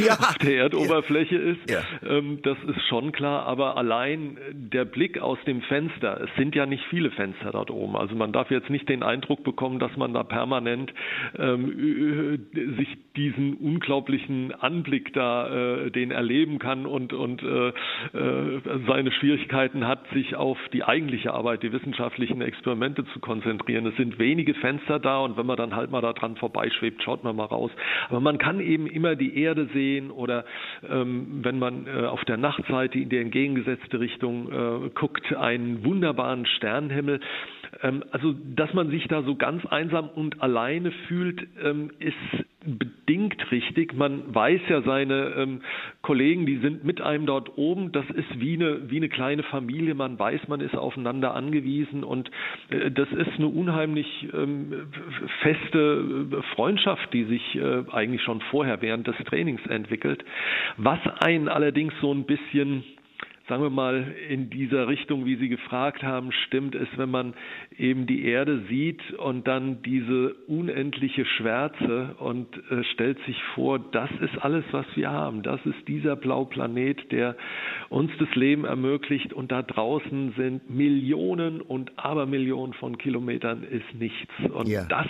ja. 0.04 0.14
auf 0.18 0.38
der 0.38 0.56
Erdoberfläche 0.56 1.36
ja. 1.36 1.52
ist. 1.52 1.70
Ja. 1.70 1.80
Ähm, 2.04 2.40
das 2.42 2.58
ist 2.66 2.84
schon 2.88 3.12
klar, 3.12 3.46
aber 3.46 3.76
allein 3.76 4.38
der 4.52 4.84
Blick 4.84 5.20
aus 5.20 5.38
dem 5.46 5.62
Fenster, 5.62 6.20
es 6.22 6.30
sind 6.36 6.56
ja 6.56 6.66
nicht 6.66 6.84
viele 6.90 7.12
Fenster 7.12 7.52
dort 7.52 7.70
oben. 7.70 7.96
Also 7.96 8.16
man 8.16 8.32
darf 8.32 8.50
jetzt 8.50 8.70
nicht 8.70 8.88
den 8.88 9.04
Eindruck 9.04 9.44
bekommen, 9.44 9.78
dass 9.78 9.96
man 9.96 10.12
da 10.14 10.24
permanent 10.24 10.92
ähm, 11.38 12.48
sich 12.76 12.88
diesen 13.14 13.54
unglaublichen 13.54 14.52
Anblick 14.52 15.12
da, 15.12 15.84
äh, 15.84 15.90
den 15.92 16.10
erleben 16.10 16.58
kann 16.58 16.86
und, 16.86 17.12
und 17.12 17.40
äh, 17.42 17.68
äh 17.68 17.72
seine 18.88 19.12
Schwierigkeiten 19.12 19.86
hat 19.86 19.91
hat, 19.92 20.08
sich 20.14 20.34
auf 20.36 20.56
die 20.72 20.84
eigentliche 20.84 21.34
Arbeit, 21.34 21.62
die 21.62 21.72
wissenschaftlichen 21.72 22.40
Experimente 22.40 23.04
zu 23.12 23.20
konzentrieren. 23.20 23.86
Es 23.86 23.96
sind 23.96 24.18
wenige 24.18 24.54
Fenster 24.54 24.98
da 24.98 25.20
und 25.20 25.36
wenn 25.36 25.44
man 25.44 25.58
dann 25.58 25.76
halt 25.76 25.90
mal 25.90 26.00
da 26.00 26.14
dran 26.14 26.36
vorbeischwebt, 26.36 27.02
schaut 27.02 27.24
man 27.24 27.36
mal 27.36 27.44
raus. 27.44 27.70
Aber 28.08 28.20
man 28.20 28.38
kann 28.38 28.60
eben 28.60 28.86
immer 28.86 29.16
die 29.16 29.38
Erde 29.38 29.68
sehen 29.74 30.10
oder 30.10 30.44
ähm, 30.88 31.40
wenn 31.42 31.58
man 31.58 31.86
äh, 31.86 32.06
auf 32.06 32.24
der 32.24 32.38
Nachtseite 32.38 32.98
in 32.98 33.10
die 33.10 33.18
entgegengesetzte 33.18 34.00
Richtung 34.00 34.50
äh, 34.50 34.88
guckt, 34.94 35.34
einen 35.36 35.84
wunderbaren 35.84 36.46
Sternenhimmel. 36.46 37.20
Ähm, 37.82 38.04
also, 38.10 38.34
dass 38.54 38.72
man 38.74 38.90
sich 38.90 39.08
da 39.08 39.22
so 39.22 39.34
ganz 39.36 39.64
einsam 39.66 40.08
und 40.08 40.42
alleine 40.42 40.90
fühlt, 41.08 41.46
ähm, 41.62 41.90
ist 41.98 42.44
bedingt 42.64 43.50
richtig. 43.50 43.92
Man 43.94 44.34
weiß 44.34 44.60
ja, 44.68 44.82
seine 44.82 45.34
ähm, 45.36 45.62
Kollegen, 46.00 46.46
die 46.46 46.58
sind 46.58 46.84
mit 46.84 47.00
einem 47.00 47.26
dort 47.26 47.58
oben. 47.58 47.92
Das 47.92 48.08
ist 48.10 48.40
wie 48.40 48.54
eine, 48.54 48.90
wie 48.90 48.98
eine 48.98 49.08
kleine 49.08 49.42
Familie. 49.42 49.94
Man 49.94 50.18
weiß, 50.18 50.48
man 50.48 50.60
ist 50.60 50.76
aufeinander 50.76 51.34
angewiesen 51.34 52.04
und 52.04 52.30
äh, 52.70 52.90
das 52.90 53.10
ist 53.10 53.32
eine 53.36 53.48
unheimlich 53.48 54.28
feste 55.42 56.28
äh, 56.30 56.42
Freundschaft, 56.54 57.12
die 57.12 57.24
sich 57.24 57.56
äh, 57.56 57.84
eigentlich 57.90 58.22
schon 58.22 58.40
vorher 58.50 58.80
während 58.80 59.06
des 59.06 59.16
Trainings 59.26 59.64
entwickelt. 59.66 60.24
Was 60.76 61.00
einen 61.20 61.48
allerdings 61.48 61.92
so 62.00 62.12
ein 62.12 62.24
bisschen 62.24 62.84
sagen 63.48 63.62
wir 63.62 63.70
mal, 63.70 64.14
in 64.28 64.50
dieser 64.50 64.88
Richtung, 64.88 65.26
wie 65.26 65.36
Sie 65.36 65.48
gefragt 65.48 66.02
haben, 66.02 66.32
stimmt 66.46 66.74
es, 66.74 66.88
wenn 66.96 67.10
man 67.10 67.34
eben 67.76 68.06
die 68.06 68.24
Erde 68.24 68.62
sieht 68.68 69.12
und 69.14 69.48
dann 69.48 69.82
diese 69.82 70.34
unendliche 70.46 71.24
Schwärze 71.24 72.14
und 72.18 72.46
äh, 72.70 72.84
stellt 72.92 73.18
sich 73.26 73.42
vor, 73.54 73.78
das 73.78 74.10
ist 74.20 74.38
alles, 74.42 74.64
was 74.70 74.86
wir 74.94 75.10
haben. 75.10 75.42
Das 75.42 75.64
ist 75.66 75.88
dieser 75.88 76.16
Blauplanet, 76.16 77.10
der 77.10 77.36
uns 77.88 78.10
das 78.18 78.32
Leben 78.34 78.64
ermöglicht 78.64 79.32
und 79.32 79.50
da 79.50 79.62
draußen 79.62 80.34
sind 80.36 80.70
Millionen 80.70 81.60
und 81.60 81.98
Abermillionen 81.98 82.74
von 82.74 82.98
Kilometern 82.98 83.64
ist 83.64 83.94
nichts. 83.94 84.32
Und 84.52 84.68
ja. 84.68 84.84
das 84.84 85.06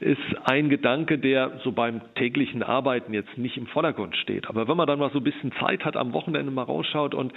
ist 0.00 0.20
ein 0.44 0.68
Gedanke, 0.68 1.18
der 1.18 1.60
so 1.62 1.72
beim 1.72 2.00
täglichen 2.14 2.62
Arbeiten 2.62 3.12
jetzt 3.12 3.36
nicht 3.36 3.56
im 3.56 3.66
Vordergrund 3.66 4.16
steht. 4.16 4.48
Aber 4.48 4.68
wenn 4.68 4.76
man 4.76 4.86
dann 4.86 4.98
mal 4.98 5.10
so 5.10 5.18
ein 5.18 5.24
bisschen 5.24 5.52
Zeit 5.60 5.84
hat, 5.84 5.96
am 5.96 6.12
Wochenende 6.12 6.50
mal 6.50 6.62
rausschaut 6.62 7.14
und 7.14 7.32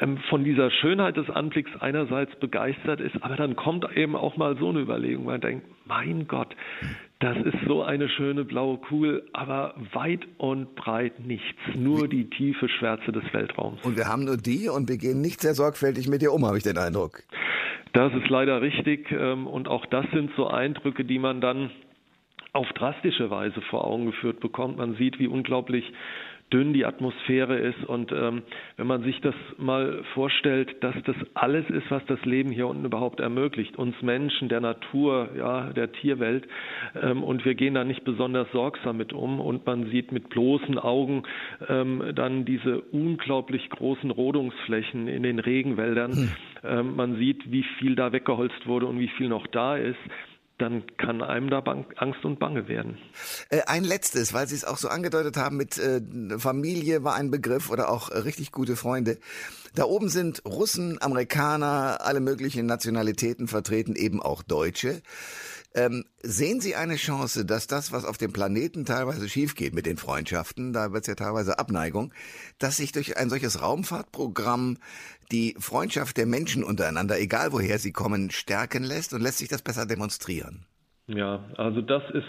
ähm, 0.00 0.18
von 0.28 0.44
dieser 0.44 0.70
Schönheit 0.70 1.16
des 1.16 1.28
Anblicks 1.30 1.70
einerseits 1.80 2.34
begeistert 2.36 3.00
ist, 3.00 3.22
aber 3.22 3.36
dann 3.36 3.56
kommt 3.56 3.86
eben 3.96 4.16
auch 4.16 4.36
mal 4.36 4.56
so 4.58 4.70
eine 4.70 4.80
Überlegung, 4.80 5.26
man 5.26 5.40
denkt, 5.40 5.66
mein 5.86 6.26
Gott, 6.26 6.54
das 7.20 7.36
ist 7.38 7.58
so 7.68 7.82
eine 7.84 8.08
schöne 8.08 8.44
blaue 8.44 8.78
Kugel, 8.78 9.22
aber 9.32 9.74
weit 9.92 10.26
und 10.38 10.74
breit 10.74 11.20
nichts. 11.20 11.58
Nur 11.76 12.08
die 12.08 12.28
tiefe 12.28 12.68
Schwärze 12.68 13.12
des 13.12 13.22
Weltraums. 13.32 13.80
Und 13.84 13.96
wir 13.96 14.06
haben 14.06 14.24
nur 14.24 14.36
die 14.36 14.68
und 14.68 14.88
wir 14.88 14.98
gehen 14.98 15.20
nicht 15.20 15.40
sehr 15.40 15.54
sorgfältig 15.54 16.08
mit 16.08 16.20
ihr 16.22 16.32
um, 16.32 16.44
habe 16.44 16.56
ich 16.56 16.64
den 16.64 16.78
Eindruck. 16.78 17.22
Das 17.92 18.12
ist 18.14 18.28
leider 18.28 18.60
richtig. 18.60 19.12
Ähm, 19.12 19.46
und 19.46 19.68
auch 19.68 19.86
das 19.86 20.04
sind 20.12 20.30
so 20.36 20.48
Eindrücke, 20.48 21.04
die 21.04 21.18
man 21.18 21.40
dann 21.40 21.70
auf 22.52 22.68
drastische 22.74 23.30
Weise 23.30 23.60
vor 23.70 23.86
Augen 23.86 24.06
geführt 24.06 24.40
bekommt. 24.40 24.76
Man 24.78 24.96
sieht, 24.96 25.18
wie 25.18 25.26
unglaublich 25.26 25.84
dünn 26.52 26.72
die 26.72 26.84
Atmosphäre 26.84 27.56
ist. 27.58 27.84
Und 27.84 28.12
ähm, 28.12 28.42
wenn 28.76 28.86
man 28.86 29.02
sich 29.02 29.20
das 29.20 29.34
mal 29.56 30.02
vorstellt, 30.14 30.82
dass 30.82 30.94
das 31.04 31.16
alles 31.34 31.68
ist, 31.70 31.90
was 31.90 32.04
das 32.06 32.22
Leben 32.24 32.50
hier 32.50 32.66
unten 32.66 32.84
überhaupt 32.84 33.20
ermöglicht, 33.20 33.76
uns 33.76 34.00
Menschen, 34.02 34.48
der 34.48 34.60
Natur, 34.60 35.30
ja, 35.36 35.70
der 35.72 35.92
Tierwelt, 35.92 36.46
ähm, 37.00 37.22
und 37.22 37.44
wir 37.44 37.54
gehen 37.54 37.74
da 37.74 37.84
nicht 37.84 38.04
besonders 38.04 38.50
sorgsam 38.52 38.96
mit 38.96 39.12
um 39.12 39.40
und 39.40 39.66
man 39.66 39.90
sieht 39.90 40.12
mit 40.12 40.28
bloßen 40.28 40.78
Augen 40.78 41.22
ähm, 41.68 42.02
dann 42.14 42.44
diese 42.44 42.80
unglaublich 42.80 43.70
großen 43.70 44.10
Rodungsflächen 44.10 45.08
in 45.08 45.22
den 45.22 45.38
Regenwäldern. 45.38 46.12
Hm. 46.12 46.28
Ähm, 46.64 46.96
man 46.96 47.16
sieht, 47.16 47.50
wie 47.50 47.64
viel 47.78 47.96
da 47.96 48.12
weggeholzt 48.12 48.66
wurde 48.66 48.86
und 48.86 48.98
wie 48.98 49.08
viel 49.08 49.28
noch 49.28 49.46
da 49.46 49.76
ist 49.76 49.98
dann 50.62 50.84
kann 50.96 51.22
einem 51.22 51.50
da 51.50 51.58
Angst 51.96 52.24
und 52.24 52.38
Bange 52.38 52.68
werden. 52.68 52.96
Äh, 53.50 53.62
ein 53.66 53.84
letztes, 53.84 54.32
weil 54.32 54.46
Sie 54.46 54.54
es 54.54 54.64
auch 54.64 54.76
so 54.76 54.88
angedeutet 54.88 55.36
haben, 55.36 55.56
mit 55.56 55.76
äh, 55.76 56.00
Familie 56.38 57.02
war 57.04 57.14
ein 57.16 57.30
Begriff 57.30 57.68
oder 57.68 57.90
auch 57.90 58.10
äh, 58.10 58.18
richtig 58.18 58.52
gute 58.52 58.76
Freunde. 58.76 59.18
Da 59.74 59.84
oben 59.84 60.08
sind 60.08 60.44
Russen, 60.44 60.98
Amerikaner, 61.00 61.98
alle 62.02 62.20
möglichen 62.20 62.66
Nationalitäten 62.66 63.48
vertreten, 63.48 63.96
eben 63.96 64.22
auch 64.22 64.42
Deutsche. 64.42 65.02
Ähm, 65.74 66.04
sehen 66.22 66.60
Sie 66.60 66.74
eine 66.74 66.96
Chance, 66.96 67.46
dass 67.46 67.66
das, 67.66 67.92
was 67.92 68.04
auf 68.04 68.18
dem 68.18 68.32
Planeten 68.32 68.84
teilweise 68.84 69.28
schief 69.28 69.54
geht 69.54 69.74
mit 69.74 69.86
den 69.86 69.96
Freundschaften, 69.96 70.72
da 70.72 70.92
wird 70.92 71.02
es 71.02 71.08
ja 71.08 71.14
teilweise 71.14 71.58
Abneigung, 71.58 72.12
dass 72.58 72.76
sich 72.76 72.92
durch 72.92 73.16
ein 73.16 73.30
solches 73.30 73.62
Raumfahrtprogramm 73.62 74.76
die 75.30 75.54
Freundschaft 75.58 76.18
der 76.18 76.26
Menschen 76.26 76.62
untereinander, 76.62 77.18
egal 77.18 77.52
woher 77.52 77.78
sie 77.78 77.92
kommen, 77.92 78.30
stärken 78.30 78.84
lässt 78.84 79.14
und 79.14 79.22
lässt 79.22 79.38
sich 79.38 79.48
das 79.48 79.62
besser 79.62 79.86
demonstrieren? 79.86 80.66
Ja, 81.06 81.42
also 81.56 81.80
das 81.80 82.02
ist 82.12 82.28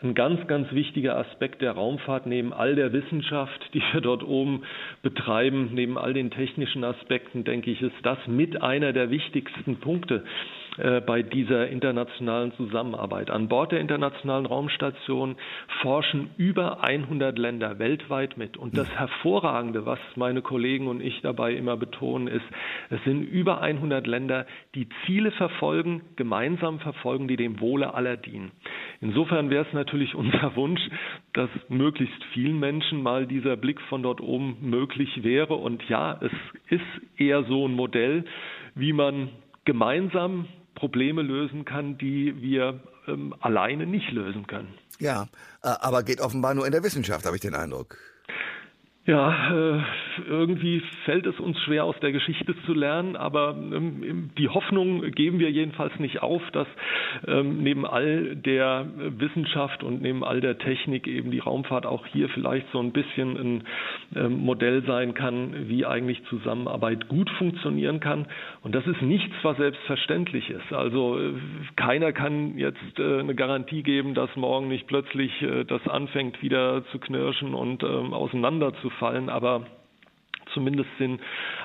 ein 0.00 0.14
ganz, 0.14 0.46
ganz 0.46 0.70
wichtiger 0.72 1.16
Aspekt 1.16 1.62
der 1.62 1.72
Raumfahrt 1.72 2.26
neben 2.26 2.52
all 2.52 2.74
der 2.74 2.92
Wissenschaft, 2.92 3.70
die 3.72 3.82
wir 3.92 4.00
dort 4.00 4.22
oben 4.22 4.62
betreiben, 5.02 5.70
neben 5.72 5.98
all 5.98 6.12
den 6.12 6.30
technischen 6.30 6.84
Aspekten, 6.84 7.44
denke 7.44 7.70
ich, 7.70 7.80
ist 7.80 7.96
das 8.02 8.18
mit 8.26 8.62
einer 8.62 8.92
der 8.92 9.10
wichtigsten 9.10 9.80
Punkte 9.80 10.22
bei 10.76 11.22
dieser 11.22 11.68
internationalen 11.68 12.52
Zusammenarbeit. 12.52 13.30
An 13.30 13.48
Bord 13.48 13.72
der 13.72 13.80
Internationalen 13.80 14.46
Raumstation 14.46 15.36
forschen 15.80 16.30
über 16.36 16.82
100 16.84 17.38
Länder 17.38 17.78
weltweit 17.78 18.36
mit. 18.36 18.56
Und 18.56 18.76
das 18.76 18.88
Hervorragende, 18.90 19.86
was 19.86 19.98
meine 20.16 20.42
Kollegen 20.42 20.88
und 20.88 21.00
ich 21.00 21.20
dabei 21.22 21.54
immer 21.54 21.76
betonen, 21.76 22.28
ist, 22.28 22.44
es 22.90 23.02
sind 23.04 23.22
über 23.22 23.60
100 23.62 24.06
Länder, 24.06 24.46
die 24.74 24.88
Ziele 25.04 25.30
verfolgen, 25.30 26.02
gemeinsam 26.16 26.78
verfolgen, 26.80 27.28
die 27.28 27.36
dem 27.36 27.60
Wohle 27.60 27.94
aller 27.94 28.16
dienen. 28.16 28.52
Insofern 29.00 29.50
wäre 29.50 29.66
es 29.66 29.72
natürlich 29.72 30.14
unser 30.14 30.56
Wunsch, 30.56 30.80
dass 31.32 31.50
möglichst 31.68 32.22
vielen 32.32 32.58
Menschen 32.58 33.02
mal 33.02 33.26
dieser 33.26 33.56
Blick 33.56 33.80
von 33.82 34.02
dort 34.02 34.20
oben 34.20 34.56
möglich 34.60 35.22
wäre. 35.22 35.54
Und 35.54 35.86
ja, 35.88 36.18
es 36.20 36.32
ist 36.68 37.20
eher 37.20 37.44
so 37.44 37.66
ein 37.66 37.72
Modell, 37.72 38.24
wie 38.74 38.92
man 38.92 39.30
gemeinsam 39.64 40.46
Probleme 40.76 41.22
lösen 41.22 41.64
kann, 41.64 41.98
die 41.98 42.40
wir 42.40 42.80
ähm, 43.08 43.34
alleine 43.40 43.86
nicht 43.86 44.12
lösen 44.12 44.46
können. 44.46 44.68
Ja, 45.00 45.26
aber 45.60 46.04
geht 46.04 46.20
offenbar 46.20 46.54
nur 46.54 46.64
in 46.64 46.72
der 46.72 46.84
Wissenschaft, 46.84 47.26
habe 47.26 47.36
ich 47.36 47.42
den 47.42 47.54
Eindruck. 47.54 47.98
Ja, 49.06 49.76
äh, 49.76 49.82
irgendwie 50.28 50.82
fällt 51.04 51.26
es 51.26 51.38
uns 51.38 51.60
schwer, 51.60 51.84
aus 51.84 51.94
der 52.00 52.10
Geschichte 52.10 52.56
zu 52.64 52.74
lernen, 52.74 53.14
aber 53.14 53.54
ähm, 53.56 54.30
die 54.36 54.48
Hoffnung 54.48 55.12
geben 55.12 55.38
wir 55.38 55.48
jedenfalls 55.48 55.96
nicht 56.00 56.22
auf, 56.22 56.42
dass 56.50 56.66
ähm, 57.28 57.62
neben 57.62 57.86
all 57.86 58.34
der 58.34 58.88
Wissenschaft 58.96 59.84
und 59.84 60.02
neben 60.02 60.24
all 60.24 60.40
der 60.40 60.58
Technik 60.58 61.06
eben 61.06 61.30
die 61.30 61.38
Raumfahrt 61.38 61.86
auch 61.86 62.04
hier 62.06 62.28
vielleicht 62.30 62.66
so 62.72 62.80
ein 62.80 62.90
bisschen 62.90 63.36
ein 63.36 63.64
ähm, 64.16 64.38
Modell 64.38 64.82
sein 64.84 65.14
kann, 65.14 65.68
wie 65.68 65.86
eigentlich 65.86 66.24
Zusammenarbeit 66.24 67.06
gut 67.06 67.30
funktionieren 67.38 68.00
kann. 68.00 68.26
Und 68.62 68.74
das 68.74 68.88
ist 68.88 69.02
nichts, 69.02 69.36
was 69.42 69.56
selbstverständlich 69.56 70.50
ist. 70.50 70.72
Also 70.72 71.16
äh, 71.20 71.34
keiner 71.76 72.12
kann 72.12 72.58
jetzt 72.58 72.98
äh, 72.98 73.20
eine 73.20 73.36
Garantie 73.36 73.84
geben, 73.84 74.14
dass 74.14 74.34
morgen 74.34 74.66
nicht 74.66 74.88
plötzlich 74.88 75.32
das 75.68 75.86
anfängt 75.86 76.42
wieder 76.42 76.84
zu 76.90 76.98
knirschen 76.98 77.54
und 77.54 77.84
auseinanderzufallen 77.84 78.95
fallen, 78.98 79.28
aber 79.28 79.66
zumindest 80.54 80.88
sind 80.98 81.20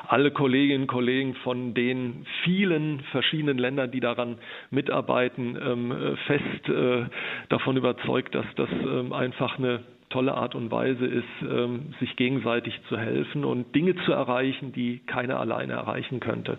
alle 0.07 0.31
Kolleginnen 0.31 0.83
und 0.83 0.87
Kollegen 0.87 1.35
von 1.35 1.73
den 1.73 2.25
vielen 2.43 3.01
verschiedenen 3.11 3.57
Ländern, 3.57 3.91
die 3.91 4.01
daran 4.01 4.37
mitarbeiten, 4.69 5.57
ähm, 5.61 6.17
fest 6.27 6.69
äh, 6.69 7.05
davon 7.49 7.77
überzeugt, 7.77 8.35
dass 8.35 8.45
das 8.55 8.69
ähm, 8.69 9.13
einfach 9.13 9.57
eine 9.57 9.83
tolle 10.11 10.33
Art 10.33 10.55
und 10.55 10.69
Weise 10.71 11.05
ist, 11.05 11.23
ähm, 11.41 11.93
sich 11.99 12.15
gegenseitig 12.17 12.73
zu 12.89 12.97
helfen 12.97 13.43
und 13.45 13.73
Dinge 13.73 13.95
zu 14.05 14.11
erreichen, 14.11 14.73
die 14.73 14.99
keiner 15.07 15.39
alleine 15.39 15.73
erreichen 15.73 16.19
könnte. 16.19 16.57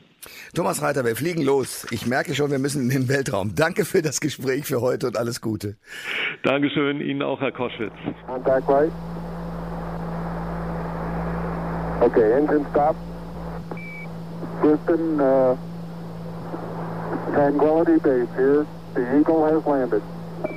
Thomas 0.54 0.82
Reiter, 0.82 1.04
wir 1.04 1.16
fliegen 1.16 1.42
los. 1.42 1.86
Ich 1.90 2.06
merke 2.06 2.34
schon, 2.34 2.50
wir 2.50 2.58
müssen 2.58 2.82
in 2.82 2.88
den 2.88 3.08
Weltraum. 3.08 3.54
Danke 3.54 3.84
für 3.84 4.02
das 4.02 4.20
Gespräch 4.20 4.64
für 4.64 4.80
heute 4.80 5.06
und 5.06 5.16
alles 5.16 5.40
Gute. 5.40 5.76
Dankeschön, 6.42 7.00
Ihnen 7.00 7.22
auch, 7.22 7.40
Herr 7.40 7.52
Koschwitz. 7.52 7.92
Okay, 12.02 12.34
engine 12.34 12.66
stop. 12.72 12.96
Houston, 14.60 15.20
uh, 15.20 15.56
Tranquility 17.32 17.98
Base 17.98 18.28
here. 18.34 18.66
The 18.94 19.20
Eagle 19.20 19.46
has 19.46 19.64
landed. 19.64 20.02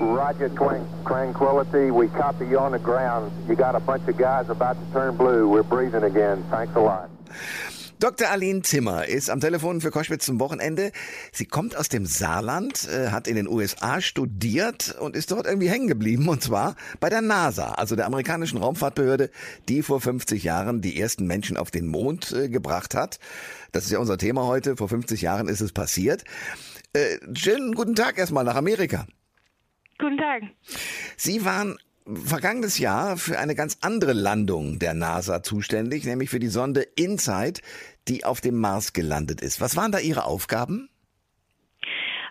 Roger, 0.01 0.49
Twang, 0.49 0.87
Tranquility. 1.05 1.91
We 1.91 2.07
copy 2.07 2.47
you 2.47 2.57
on 2.57 2.71
the 2.71 2.79
ground. 2.79 3.31
You 3.47 3.53
got 3.53 3.75
a 3.75 3.79
bunch 3.79 4.07
of 4.07 4.17
guys 4.17 4.49
about 4.49 4.75
to 4.83 4.91
turn 4.91 5.17
blue. 5.17 5.47
We're 5.47 5.61
breathing 5.61 6.01
again. 6.01 6.43
Thanks 6.49 6.75
a 6.75 6.79
lot. 6.79 7.11
Dr. 7.99 8.29
Aline 8.29 8.61
Zimmer 8.61 9.05
ist 9.05 9.29
am 9.29 9.39
Telefon 9.39 9.79
für 9.79 9.89
Koschwitz 9.89 10.25
zum 10.25 10.39
Wochenende. 10.39 10.91
Sie 11.31 11.45
kommt 11.45 11.77
aus 11.77 11.87
dem 11.87 12.05
Saarland, 12.05 12.89
äh, 12.89 13.09
hat 13.09 13.27
in 13.27 13.35
den 13.35 13.47
USA 13.47 14.01
studiert 14.01 14.95
und 14.99 15.15
ist 15.15 15.31
dort 15.31 15.45
irgendwie 15.45 15.69
hängen 15.69 15.87
geblieben. 15.87 16.27
Und 16.27 16.43
zwar 16.43 16.75
bei 16.99 17.09
der 17.09 17.21
NASA, 17.21 17.73
also 17.73 17.95
der 17.95 18.05
amerikanischen 18.05 18.57
Raumfahrtbehörde, 18.57 19.29
die 19.69 19.81
vor 19.81 20.01
50 20.01 20.43
Jahren 20.43 20.81
die 20.81 20.99
ersten 20.99 21.25
Menschen 21.25 21.55
auf 21.55 21.71
den 21.71 21.87
Mond 21.87 22.33
äh, 22.33 22.49
gebracht 22.49 22.95
hat. 22.95 23.19
Das 23.71 23.85
ist 23.85 23.91
ja 23.91 23.99
unser 23.99 24.17
Thema 24.17 24.45
heute. 24.45 24.75
Vor 24.75 24.89
50 24.89 25.21
Jahren 25.21 25.47
ist 25.47 25.61
es 25.61 25.71
passiert. 25.71 26.25
Äh, 26.93 27.17
schönen 27.33 27.73
guten 27.75 27.95
Tag 27.95 28.17
erstmal 28.17 28.43
nach 28.43 28.55
Amerika. 28.55 29.07
Guten 29.97 30.17
Tag. 30.17 30.43
Sie 31.15 31.45
waren 31.45 31.77
vergangenes 32.07 32.77
Jahr 32.79 33.17
für 33.17 33.39
eine 33.39 33.55
ganz 33.55 33.79
andere 33.81 34.13
Landung 34.13 34.79
der 34.79 34.93
NASA 34.93 35.41
zuständig, 35.41 36.05
nämlich 36.05 36.29
für 36.29 36.39
die 36.39 36.47
Sonde 36.47 36.81
InSight, 36.95 37.61
die 38.07 38.23
auf 38.23 38.41
dem 38.41 38.59
Mars 38.59 38.93
gelandet 38.93 39.41
ist. 39.41 39.61
Was 39.61 39.75
waren 39.75 39.91
da 39.91 39.99
Ihre 39.99 40.25
Aufgaben? 40.25 40.89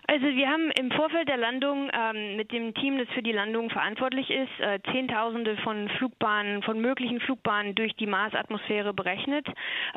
Also 0.07 0.27
wir 0.27 0.47
haben 0.47 0.69
im 0.79 0.91
Vorfeld 0.91 1.27
der 1.27 1.37
Landung 1.37 1.89
ähm, 1.91 2.35
mit 2.37 2.51
dem 2.51 2.75
Team, 2.75 2.99
das 2.99 3.07
für 3.15 3.23
die 3.23 3.31
Landung 3.31 3.71
verantwortlich 3.71 4.29
ist, 4.29 4.59
äh, 4.59 4.79
Zehntausende 4.91 5.57
von 5.57 5.89
Flugbahnen, 5.97 6.61
von 6.61 6.79
möglichen 6.79 7.19
Flugbahnen 7.19 7.73
durch 7.73 7.95
die 7.95 8.05
Marsatmosphäre 8.05 8.93
berechnet, 8.93 9.47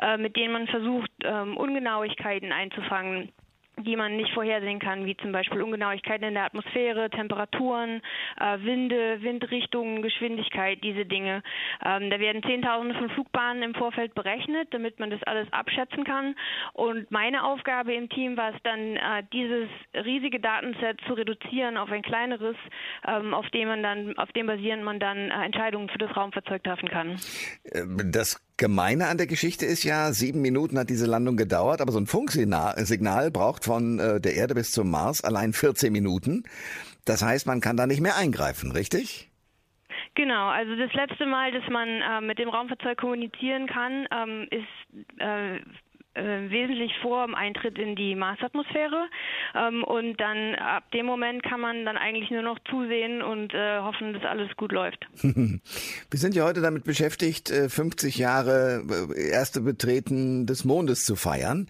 äh, 0.01 0.17
mit 0.17 0.35
denen 0.35 0.53
man 0.53 0.67
versucht, 0.67 1.11
ähm, 1.23 1.55
Ungenauigkeiten 1.57 2.51
einzufangen 2.51 3.31
die 3.83 3.95
man 3.95 4.15
nicht 4.17 4.33
vorhersehen 4.33 4.79
kann, 4.79 5.05
wie 5.05 5.15
zum 5.17 5.31
Beispiel 5.31 5.61
Ungenauigkeiten 5.61 6.27
in 6.27 6.33
der 6.33 6.45
Atmosphäre, 6.45 7.09
Temperaturen, 7.09 8.01
äh, 8.39 8.57
Winde, 8.61 9.21
Windrichtungen, 9.21 10.01
Geschwindigkeit, 10.01 10.83
diese 10.83 11.05
Dinge. 11.05 11.43
Ähm, 11.85 12.09
da 12.09 12.19
werden 12.19 12.43
Zehntausende 12.43 12.95
von 12.95 13.09
Flugbahnen 13.09 13.63
im 13.63 13.73
Vorfeld 13.73 14.13
berechnet, 14.15 14.73
damit 14.73 14.99
man 14.99 15.09
das 15.09 15.21
alles 15.23 15.51
abschätzen 15.51 16.03
kann. 16.03 16.35
Und 16.73 17.09
meine 17.11 17.43
Aufgabe 17.43 17.93
im 17.93 18.09
Team 18.09 18.37
war 18.37 18.53
es 18.53 18.61
dann, 18.63 18.95
äh, 18.95 19.23
dieses 19.33 19.69
riesige 19.93 20.39
Datenset 20.39 20.99
zu 21.07 21.13
reduzieren 21.13 21.77
auf 21.77 21.91
ein 21.91 22.01
kleineres, 22.01 22.55
ähm, 23.07 23.33
auf 23.33 23.49
dem 23.49 23.67
man 23.67 23.83
dann, 23.83 24.17
auf 24.17 24.31
dem 24.33 24.47
basierend 24.47 24.83
man 24.83 24.99
dann 24.99 25.29
äh, 25.29 25.45
Entscheidungen 25.45 25.89
für 25.89 25.97
das 25.97 26.15
Raumfahrzeug 26.15 26.63
treffen 26.63 26.89
kann. 26.89 27.19
Ähm, 27.73 28.11
das 28.11 28.41
Gemeine 28.59 29.07
an 29.07 29.17
der 29.17 29.25
Geschichte 29.25 29.65
ist 29.65 29.85
ja, 29.85 30.11
sieben 30.11 30.41
Minuten 30.41 30.77
hat 30.77 30.89
diese 30.89 31.05
Landung 31.05 31.37
gedauert, 31.37 31.79
aber 31.79 31.93
so 31.93 31.99
ein 31.99 32.07
Funksignal 32.07 33.31
braucht 33.31 33.63
von 33.63 33.99
äh, 33.99 34.19
der 34.19 34.35
Erde 34.35 34.53
bis 34.53 34.73
zum 34.73 34.91
Mars 34.91 35.23
allein 35.23 35.53
14 35.53 35.93
Minuten. 35.93 36.43
Das 37.05 37.23
heißt, 37.23 37.47
man 37.47 37.61
kann 37.61 37.77
da 37.77 37.87
nicht 37.87 38.01
mehr 38.01 38.17
eingreifen, 38.17 38.73
richtig? 38.73 39.29
Genau, 40.15 40.49
also 40.49 40.75
das 40.75 40.91
letzte 40.93 41.25
Mal, 41.25 41.53
dass 41.53 41.69
man 41.69 41.87
äh, 41.87 42.19
mit 42.19 42.37
dem 42.37 42.49
Raumfahrzeug 42.49 42.97
kommunizieren 42.97 43.65
kann, 43.67 44.05
ähm, 44.11 44.47
ist 44.51 45.19
äh, 45.19 45.61
äh, 46.19 46.49
wesentlich 46.49 46.91
vor 47.01 47.25
dem 47.25 47.35
Eintritt 47.35 47.77
in 47.77 47.95
die 47.95 48.15
Marsatmosphäre. 48.15 49.07
Ähm, 49.55 49.83
und 49.83 50.19
dann 50.19 50.55
ab 50.55 50.91
dem 50.91 51.05
Moment 51.05 51.43
kann 51.43 51.61
man 51.61 51.85
dann 51.85 51.97
eigentlich 51.97 52.29
nur 52.29 52.41
noch 52.41 52.59
zusehen 52.69 53.21
und 53.21 53.53
äh, 53.53 53.79
hoffen, 53.79 54.13
dass 54.13 54.23
alles 54.23 54.55
gut 54.57 54.71
läuft. 54.71 55.07
Wir 55.21 55.59
sind 56.11 56.35
ja 56.35 56.43
heute 56.43 56.61
damit 56.61 56.83
beschäftigt, 56.83 57.49
50 57.49 58.17
äh, 58.17 58.21
Jahre 58.21 58.83
äh, 59.15 59.29
erste 59.29 59.61
Betreten 59.61 60.45
des 60.45 60.65
Mondes 60.65 61.05
zu 61.05 61.15
feiern. 61.15 61.67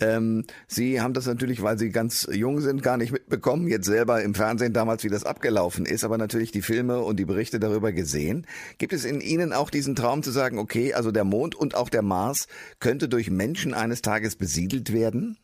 Ähm, 0.00 0.44
Sie 0.66 1.00
haben 1.00 1.14
das 1.14 1.26
natürlich, 1.26 1.62
weil 1.62 1.78
Sie 1.78 1.90
ganz 1.90 2.28
jung 2.30 2.60
sind, 2.60 2.82
gar 2.82 2.96
nicht 2.96 3.12
mitbekommen, 3.12 3.66
jetzt 3.68 3.86
selber 3.86 4.22
im 4.22 4.34
Fernsehen 4.34 4.72
damals, 4.72 5.02
wie 5.04 5.08
das 5.08 5.24
abgelaufen 5.24 5.86
ist, 5.86 6.04
aber 6.04 6.18
natürlich 6.18 6.52
die 6.52 6.62
Filme 6.62 7.00
und 7.00 7.18
die 7.18 7.24
Berichte 7.24 7.58
darüber 7.58 7.92
gesehen. 7.92 8.46
Gibt 8.78 8.92
es 8.92 9.04
in 9.04 9.20
Ihnen 9.20 9.52
auch 9.52 9.70
diesen 9.70 9.96
Traum 9.96 10.22
zu 10.22 10.30
sagen, 10.30 10.58
okay, 10.58 10.94
also 10.94 11.10
der 11.10 11.24
Mond 11.24 11.54
und 11.54 11.74
auch 11.74 11.88
der 11.88 12.02
Mars 12.02 12.46
könnte 12.78 13.08
durch 13.08 13.30
Menschen 13.30 13.74
eines 13.74 14.02
Tages 14.02 14.36
besiedelt 14.36 14.92
werden? 14.92 15.36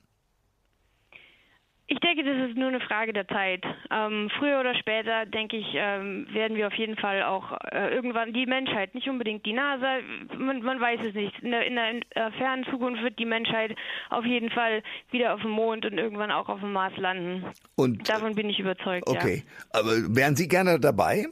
Ich 1.87 2.01
denke, 2.01 2.25
das 2.25 2.49
ist 2.49 2.57
nur 2.57 2.69
eine 2.69 2.81
Frage 2.81 3.13
der 3.13 3.29
Zeit. 3.29 3.63
Ähm, 3.91 4.31
früher 4.39 4.59
oder 4.59 4.75
später, 4.75 5.27
denke 5.27 5.59
ich, 5.59 5.67
ähm, 5.75 6.27
werden 6.33 6.57
wir 6.57 6.69
auf 6.69 6.75
jeden 6.75 6.97
Fall 6.97 7.23
auch 7.23 7.53
äh, 7.73 7.95
irgendwann 7.95 8.33
die 8.33 8.47
Menschheit, 8.47 8.95
nicht 8.95 9.07
unbedingt 9.07 9.45
die 9.45 9.53
NASA, 9.53 9.99
man, 10.39 10.63
man 10.63 10.81
weiß 10.81 11.01
es 11.07 11.15
nicht. 11.15 11.39
In 11.43 11.51
der, 11.51 11.67
in 11.67 11.75
der, 11.75 11.91
in 11.91 12.05
der 12.15 12.33
fernen 12.33 12.65
Zukunft 12.65 13.03
wird 13.03 13.19
die 13.19 13.27
Menschheit 13.27 13.77
auf 14.09 14.25
jeden 14.25 14.49
Fall 14.49 14.83
wieder 15.11 15.35
auf 15.35 15.43
dem 15.43 15.51
Mond 15.51 15.85
und 15.85 15.99
irgendwann 15.99 16.31
auch 16.31 16.49
auf 16.49 16.61
dem 16.61 16.73
Mars 16.73 16.97
landen. 16.97 17.45
Und 17.77 18.09
davon 18.09 18.35
bin 18.35 18.49
ich 18.49 18.59
überzeugt. 18.59 19.07
Okay, 19.07 19.43
ja. 19.45 19.81
aber 19.81 19.91
wären 20.17 20.37
Sie 20.37 20.49
gerne 20.49 20.81
dabei? 20.81 21.27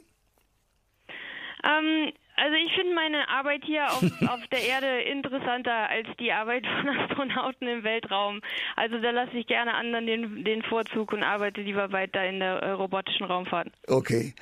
Ähm, 1.63 2.11
also 2.35 2.55
ich 2.55 2.73
finde 2.73 2.95
meine 2.95 3.27
Arbeit 3.29 3.63
hier 3.65 3.85
auf, 3.91 4.03
auf 4.27 4.47
der 4.51 4.63
Erde 4.65 5.01
interessanter 5.01 5.89
als 5.89 6.07
die 6.19 6.31
Arbeit 6.31 6.65
von 6.65 6.89
Astronauten 6.89 7.67
im 7.67 7.83
Weltraum. 7.83 8.41
Also 8.75 8.99
da 8.99 9.11
lasse 9.11 9.37
ich 9.37 9.47
gerne 9.47 9.73
anderen 9.73 10.05
den, 10.07 10.43
den 10.43 10.63
Vorzug 10.63 11.13
und 11.13 11.23
arbeite 11.23 11.61
lieber 11.61 11.91
weiter 11.91 12.25
in 12.25 12.39
der 12.39 12.55
äh, 12.55 12.71
robotischen 12.71 13.25
Raumfahrt. 13.25 13.67
Okay. 13.87 14.33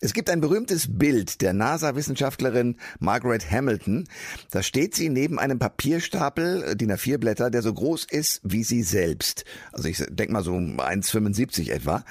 Es 0.00 0.12
gibt 0.12 0.30
ein 0.30 0.40
berühmtes 0.40 0.98
Bild 0.98 1.40
der 1.40 1.52
NASA-Wissenschaftlerin 1.52 2.76
Margaret 2.98 3.50
Hamilton. 3.50 4.08
Da 4.50 4.62
steht 4.62 4.94
sie 4.94 5.08
neben 5.08 5.38
einem 5.38 5.58
Papierstapel, 5.58 6.62
äh, 6.62 6.76
DIN 6.76 6.92
A4 6.92 7.18
Blätter, 7.18 7.50
der 7.50 7.62
so 7.62 7.72
groß 7.72 8.04
ist 8.04 8.40
wie 8.44 8.64
sie 8.64 8.82
selbst. 8.82 9.44
Also 9.72 9.88
ich 9.88 10.02
denke 10.08 10.32
mal 10.32 10.42
so 10.42 10.52
1,75 10.52 11.72
etwa. 11.72 12.04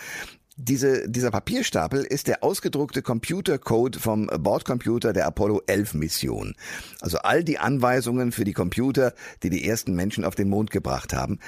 Diese, 0.57 1.09
dieser 1.09 1.31
Papierstapel 1.31 2.05
ist 2.05 2.29
der 2.29 2.41
ausgedruckte 2.41 3.01
Computercode 3.01 3.97
vom 3.97 4.27
Bordcomputer 4.27 5.11
der 5.11 5.27
Apollo 5.27 5.63
11 5.67 5.95
Mission. 5.95 6.55
Also 7.01 7.17
all 7.17 7.43
die 7.43 7.59
Anweisungen 7.59 8.31
für 8.31 8.45
die 8.45 8.53
Computer, 8.53 9.11
die 9.43 9.49
die 9.49 9.67
ersten 9.67 9.95
Menschen 9.95 10.23
auf 10.23 10.33
den 10.33 10.49
Mond 10.49 10.71
gebracht 10.71 11.11
haben. 11.11 11.39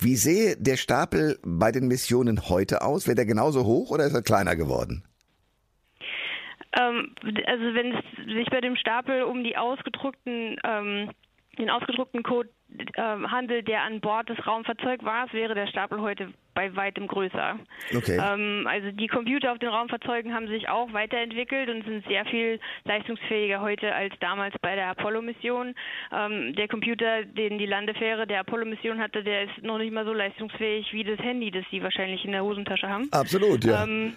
Wie 0.00 0.16
sehe 0.16 0.56
der 0.56 0.78
Stapel 0.78 1.38
bei 1.44 1.72
den 1.72 1.88
Missionen 1.88 2.48
heute 2.48 2.80
aus? 2.80 3.06
Wäre 3.06 3.16
der 3.16 3.26
genauso 3.26 3.64
hoch 3.64 3.90
oder 3.90 4.06
ist 4.06 4.14
er 4.14 4.22
kleiner 4.22 4.56
geworden? 4.56 5.04
Ähm, 6.72 7.14
also 7.46 7.74
wenn 7.74 7.92
es 7.92 8.34
sich 8.34 8.48
bei 8.50 8.62
dem 8.62 8.76
Stapel 8.76 9.24
um 9.24 9.44
die 9.44 9.58
ausgedruckten 9.58 10.56
ähm, 10.64 11.10
den 11.58 11.70
ausgedruckten 11.70 12.22
Code 12.22 12.48
äh, 12.94 13.02
handelt, 13.02 13.68
der 13.68 13.82
an 13.82 14.00
Bord 14.00 14.28
des 14.28 14.44
Raumfahrzeugs 14.46 15.04
war, 15.04 15.32
wäre 15.32 15.54
der 15.54 15.66
Stapel 15.66 16.00
heute 16.00 16.32
bei 16.54 16.74
weitem 16.76 17.06
größer. 17.06 17.58
Okay. 17.94 18.20
Ähm, 18.22 18.66
also 18.68 18.90
die 18.90 19.08
Computer 19.08 19.52
auf 19.52 19.58
den 19.58 19.68
Raumfahrzeugen 19.68 20.34
haben 20.34 20.48
sich 20.48 20.68
auch 20.68 20.92
weiterentwickelt 20.92 21.68
und 21.68 21.84
sind 21.84 22.06
sehr 22.06 22.24
viel 22.26 22.60
leistungsfähiger 22.84 23.60
heute 23.60 23.94
als 23.94 24.14
damals 24.20 24.54
bei 24.60 24.74
der 24.74 24.88
Apollo-Mission. 24.88 25.74
Ähm, 26.12 26.54
der 26.54 26.68
Computer, 26.68 27.24
den 27.24 27.58
die 27.58 27.66
Landefähre 27.66 28.26
der 28.26 28.40
Apollo-Mission 28.40 29.00
hatte, 29.00 29.22
der 29.22 29.44
ist 29.44 29.62
noch 29.62 29.78
nicht 29.78 29.92
mal 29.92 30.04
so 30.04 30.12
leistungsfähig 30.12 30.92
wie 30.92 31.04
das 31.04 31.18
Handy, 31.18 31.50
das 31.50 31.64
sie 31.70 31.82
wahrscheinlich 31.82 32.24
in 32.24 32.32
der 32.32 32.44
Hosentasche 32.44 32.88
haben. 32.88 33.08
Absolut, 33.10 33.64
ja. 33.64 33.84
Ähm, 33.84 34.16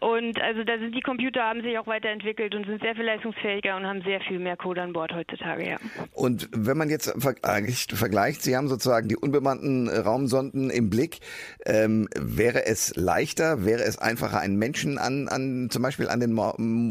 und 0.00 0.40
also 0.40 0.64
da 0.64 0.78
sind 0.78 0.94
die 0.94 1.00
Computer 1.00 1.42
haben 1.42 1.62
sich 1.62 1.78
auch 1.78 1.86
weiterentwickelt 1.86 2.54
und 2.54 2.66
sind 2.66 2.80
sehr 2.82 2.94
viel 2.94 3.04
leistungsfähiger 3.04 3.76
und 3.76 3.86
haben 3.86 4.02
sehr 4.02 4.20
viel 4.20 4.38
mehr 4.38 4.56
Code 4.56 4.82
an 4.82 4.92
Bord 4.92 5.12
heutzutage, 5.12 5.68
ja. 5.68 5.76
Und 6.12 6.48
wenn 6.52 6.76
man 6.76 6.90
jetzt 6.90 7.14
vergleicht, 7.18 8.42
Sie 8.42 8.56
haben 8.56 8.68
sozusagen 8.68 9.08
die 9.08 9.16
unbemannten 9.16 9.88
Raumsonden 9.88 10.70
im 10.70 10.90
Blick, 10.90 11.18
ähm, 11.66 12.08
wäre 12.16 12.66
es 12.66 12.94
leichter, 12.96 13.64
wäre 13.64 13.82
es 13.82 13.98
einfacher, 13.98 14.40
einen 14.40 14.56
Menschen 14.56 14.98
an, 14.98 15.28
an 15.28 15.68
zum 15.70 15.82
Beispiel 15.82 16.08
an 16.08 16.20
den 16.20 16.34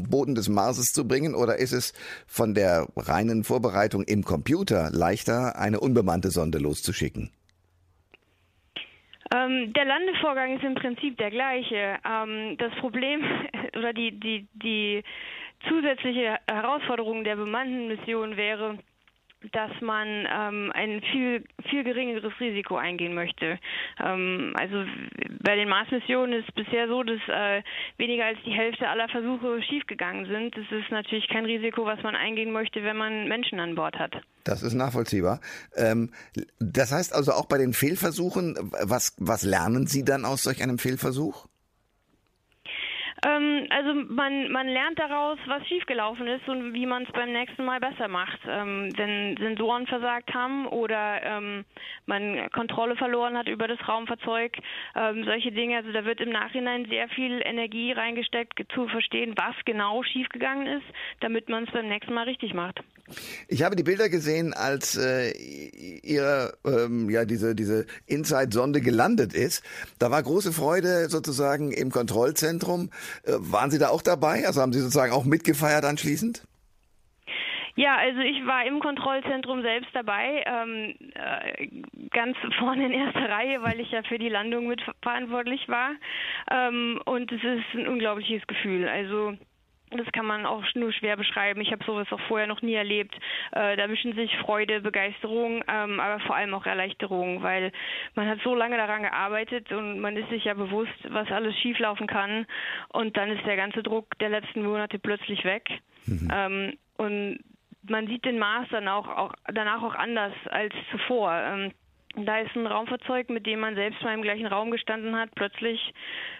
Boden 0.10 0.36
des 0.36 0.50
Marses 0.50 0.94
zu 0.94 1.08
bringen 1.08 1.36
oder 1.36 1.58
ist 1.58 1.74
es 1.74 1.94
von 2.26 2.54
der 2.54 2.88
reinen 2.96 3.44
Vorbereitung 3.44 4.04
im 4.04 4.24
Computer 4.24 4.90
leichter, 4.92 5.58
eine 5.58 5.80
unbemannte 5.80 6.32
Sonde 6.32 6.58
loszuschicken? 6.58 7.32
Ähm, 9.34 9.74
der 9.74 9.86
Landevorgang 9.86 10.56
ist 10.56 10.63
im 10.63 10.76
Prinzip 10.76 11.18
der 11.18 11.32
gleiche. 11.32 11.98
Ähm, 12.06 12.58
das 12.58 12.74
Problem 12.76 13.22
oder 13.78 13.94
die, 13.94 14.12
die, 14.12 14.48
die 14.54 15.04
zusätzliche 15.68 16.38
Herausforderung 16.48 17.24
der 17.24 17.36
bemannten 17.36 17.88
Mission 17.88 18.38
wäre, 18.38 18.78
dass 19.52 19.71
man 19.82 20.28
ähm, 20.30 20.71
ein 20.73 21.02
viel 21.12 21.43
viel 21.69 21.84
geringeres 21.84 22.32
Risiko 22.39 22.76
eingehen 22.76 23.13
möchte. 23.13 23.60
Ähm, 24.04 24.54
also 24.58 24.86
bei 25.43 25.56
den 25.56 25.69
Mars-Missionen 25.69 26.34
ist 26.34 26.54
bisher 26.56 26.88
so, 26.88 27.04
dass 27.04 27.19
äh, 27.28 27.62
weniger 27.97 28.26
als 28.26 28.39
die 28.45 28.52
Hälfte 28.52 28.88
aller 28.88 29.08
Versuche 29.10 29.62
schiefgegangen 29.63 30.26
sind. 30.26 30.58
Das 30.58 30.65
ist 30.71 30.91
natürlich 30.91 31.28
kein 31.30 31.45
Risiko, 31.45 31.86
was 31.86 32.02
man 32.04 32.15
eingehen 32.15 32.52
möchte, 32.52 32.84
wenn 32.84 32.97
man 32.97 33.28
Menschen 33.28 33.60
an 33.60 33.76
Bord 33.76 33.97
hat. 34.00 34.15
Das 34.43 34.63
ist 34.63 34.73
nachvollziehbar. 34.73 35.39
Ähm, 35.76 36.12
das 36.60 36.91
heißt 36.91 37.13
also 37.13 37.34
auch 37.34 37.45
bei 37.45 37.58
den 37.58 37.73
Fehlversuchen, 37.73 38.56
was 38.84 39.15
was 39.19 39.43
lernen 39.43 39.88
Sie 39.88 40.04
dann 40.04 40.26
aus 40.26 40.43
solch 40.43 40.63
einem 40.63 40.80
Fehlversuch? 40.80 41.47
Ähm, 43.26 43.68
also 43.70 43.94
man, 43.94 44.52
man 44.52 44.68
lernt 44.68 45.00
daraus, 45.00 45.40
was 45.48 45.66
schiefgelaufen 45.68 46.28
ist 46.28 46.48
und 46.48 46.74
wie 46.74 46.86
man 46.86 47.04
es 47.04 47.12
beim 47.14 47.32
nächsten 47.32 47.66
Mal 47.66 47.80
besser 47.80 48.08
macht. 48.08 48.40
Ähm, 48.48 48.92
wenn 48.96 49.36
Sensoren 49.38 49.88
versagt 49.88 50.34
haben 50.34 50.68
oder 50.68 51.22
ähm, 51.24 51.66
man 52.06 52.50
Kontrolle 52.52 52.96
verloren 52.96 53.38
hat 53.38 53.48
über 53.48 53.68
das 53.68 53.80
Raumfahrzeug, 53.88 54.58
ähm, 54.96 55.24
solche 55.26 55.52
Dinge. 55.52 55.78
Also 55.78 55.92
da 55.92 56.06
wird 56.06 56.22
im 56.22 56.30
Nachhinein 56.30 56.86
sehr 56.90 57.10
viel 57.10 57.42
Energie 57.44 57.92
reingesteckt, 57.92 58.60
zu 58.74 58.88
verstehen, 58.88 59.34
was 59.36 59.56
genau 59.66 60.04
schiefgegangen 60.04 60.68
ist, 60.68 60.86
damit 61.22 61.50
man 61.50 61.64
es 61.64 61.72
beim 61.72 61.88
nächsten 61.88 62.14
Mal 62.14 62.24
richtig 62.24 62.54
macht. 62.54 62.82
Ich 63.48 63.64
habe 63.64 63.76
die 63.76 63.84
Bilder 63.84 64.10
gesehen, 64.10 64.54
als 64.54 64.98
äh, 64.98 65.32
ihre 66.04 66.58
ähm, 66.66 67.10
ja 67.10 67.24
diese 67.24 67.56
diese 67.56 67.86
Inside-Sonde 68.06 68.82
gelandet 68.82 69.34
ist. 69.34 69.64
Da 69.98 70.12
war 70.12 70.22
große 70.22 70.52
Freude 70.52 71.08
sozusagen 71.10 71.72
im 71.72 71.90
Kontrollzentrum. 71.90 72.90
Äh, 73.24 73.34
waren 73.38 73.72
Sie 73.72 73.80
da 73.80 73.89
auch 73.89 74.02
dabei? 74.02 74.46
Also 74.46 74.62
haben 74.62 74.74
Sie 74.74 74.80
sozusagen 74.80 75.13
auch 75.13 75.26
mitgefeiert 75.26 75.86
anschließend? 75.86 76.43
Ja, 77.78 77.96
also 77.96 78.22
ich 78.22 78.43
war 78.48 78.65
im 78.65 78.80
Kontrollzentrum 78.80 79.62
selbst 79.62 79.91
dabei, 79.93 80.43
ähm, 80.48 80.96
äh, 81.13 81.67
ganz 82.10 82.36
vorne 82.58 82.88
in 82.88 82.91
erster 82.91 83.30
Reihe, 83.30 83.62
weil 83.62 83.80
ich 83.80 83.91
ja 83.91 84.02
für 84.02 84.17
die 84.17 84.30
Landung 84.30 84.67
mitverantwortlich 84.67 85.70
war. 85.70 85.91
Ähm, 86.50 87.00
und 87.06 87.32
es 87.32 87.43
ist 87.43 87.76
ein 87.76 87.88
unglaubliches 87.88 88.48
Gefühl. 88.48 88.88
Also 88.88 89.38
das 89.91 90.12
kann 90.12 90.26
man 90.26 90.45
auch 90.45 90.63
nur 90.76 90.91
schwer 90.91 91.15
beschreiben. 91.15 91.62
Ich 91.62 91.71
habe 91.71 91.84
sowas 91.86 92.08
auch 92.12 92.19
vorher 92.28 92.47
noch 92.47 92.62
nie 92.62 92.73
erlebt. 92.73 93.15
Äh, 93.52 93.78
da 93.78 93.88
mischen 93.88 94.13
sich 94.13 94.36
Freude, 94.38 94.82
Begeisterung, 94.82 95.63
ähm, 95.67 96.00
aber 96.00 96.19
vor 96.21 96.36
allem 96.36 96.54
auch 96.54 96.65
Erleichterung, 96.65 97.41
weil 97.41 97.71
man 98.15 98.28
hat 98.28 98.39
so 98.43 98.54
lange 98.54 98.78
daran 98.78 99.04
gearbeitet 99.04 99.71
und 99.71 100.00
man 100.00 100.17
ist 100.17 100.30
sich 100.30 100.43
ja 100.43 100.54
bewusst, 100.54 100.97
was 101.10 101.32
alles 101.32 101.56
schieflaufen 101.60 102.08
kann. 102.08 102.45
Und 102.89 103.15
dann 103.17 103.32
ist 103.32 103.45
der 103.45 103.56
ganze 103.56 103.84
Druck 103.84 104.17
der 104.19 104.30
letzten 104.30 104.63
Monate 104.63 105.00
plötzlich 105.00 105.45
weg. 105.45 105.69
Mhm. 106.06 106.32
Ähm, 106.34 106.78
und 106.97 107.39
man 107.89 108.08
sieht 108.08 108.26
den 108.26 108.39
Mars 108.39 108.67
dann 108.71 108.88
auch, 108.88 109.08
auch 109.08 109.34
danach 109.54 109.82
auch 109.84 109.95
anders 109.95 110.34
als 110.50 110.73
zuvor. 110.91 111.34
Ähm, 111.34 111.71
da 112.26 112.40
ist 112.40 112.56
ein 112.56 112.66
Raumfahrzeug, 112.66 113.30
mit 113.30 113.46
dem 113.46 113.60
man 113.60 113.76
selbst 113.76 114.02
mal 114.02 114.14
im 114.14 114.22
gleichen 114.22 114.48
Raum 114.48 114.72
gestanden 114.72 115.16
hat, 115.16 115.30
plötzlich 115.36 115.94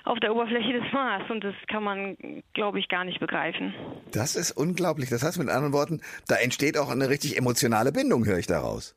auf 0.04 0.20
der 0.20 0.34
Oberfläche 0.34 0.74
des 0.74 0.92
Mars. 0.92 1.30
Und 1.30 1.44
das 1.44 1.56
kann 1.68 1.84
man, 1.84 2.18
glaube 2.54 2.80
ich, 2.80 2.88
gar 2.90 3.04
nicht 3.04 3.20
begreifen. 3.20 3.74
Das 4.12 4.36
ist 4.36 4.52
unglaublich. 4.52 5.10
Das 5.10 5.24
heißt 5.24 5.38
mit 5.38 5.50
anderen 5.50 5.74
Worten, 5.74 6.02
da 6.28 6.36
entsteht 6.36 6.78
auch 6.78 6.90
eine 6.90 7.10
richtig 7.10 7.38
emotionale 7.38 7.92
Bindung, 7.92 8.26
höre 8.26 8.40
ich 8.40 8.48
daraus. 8.48 8.96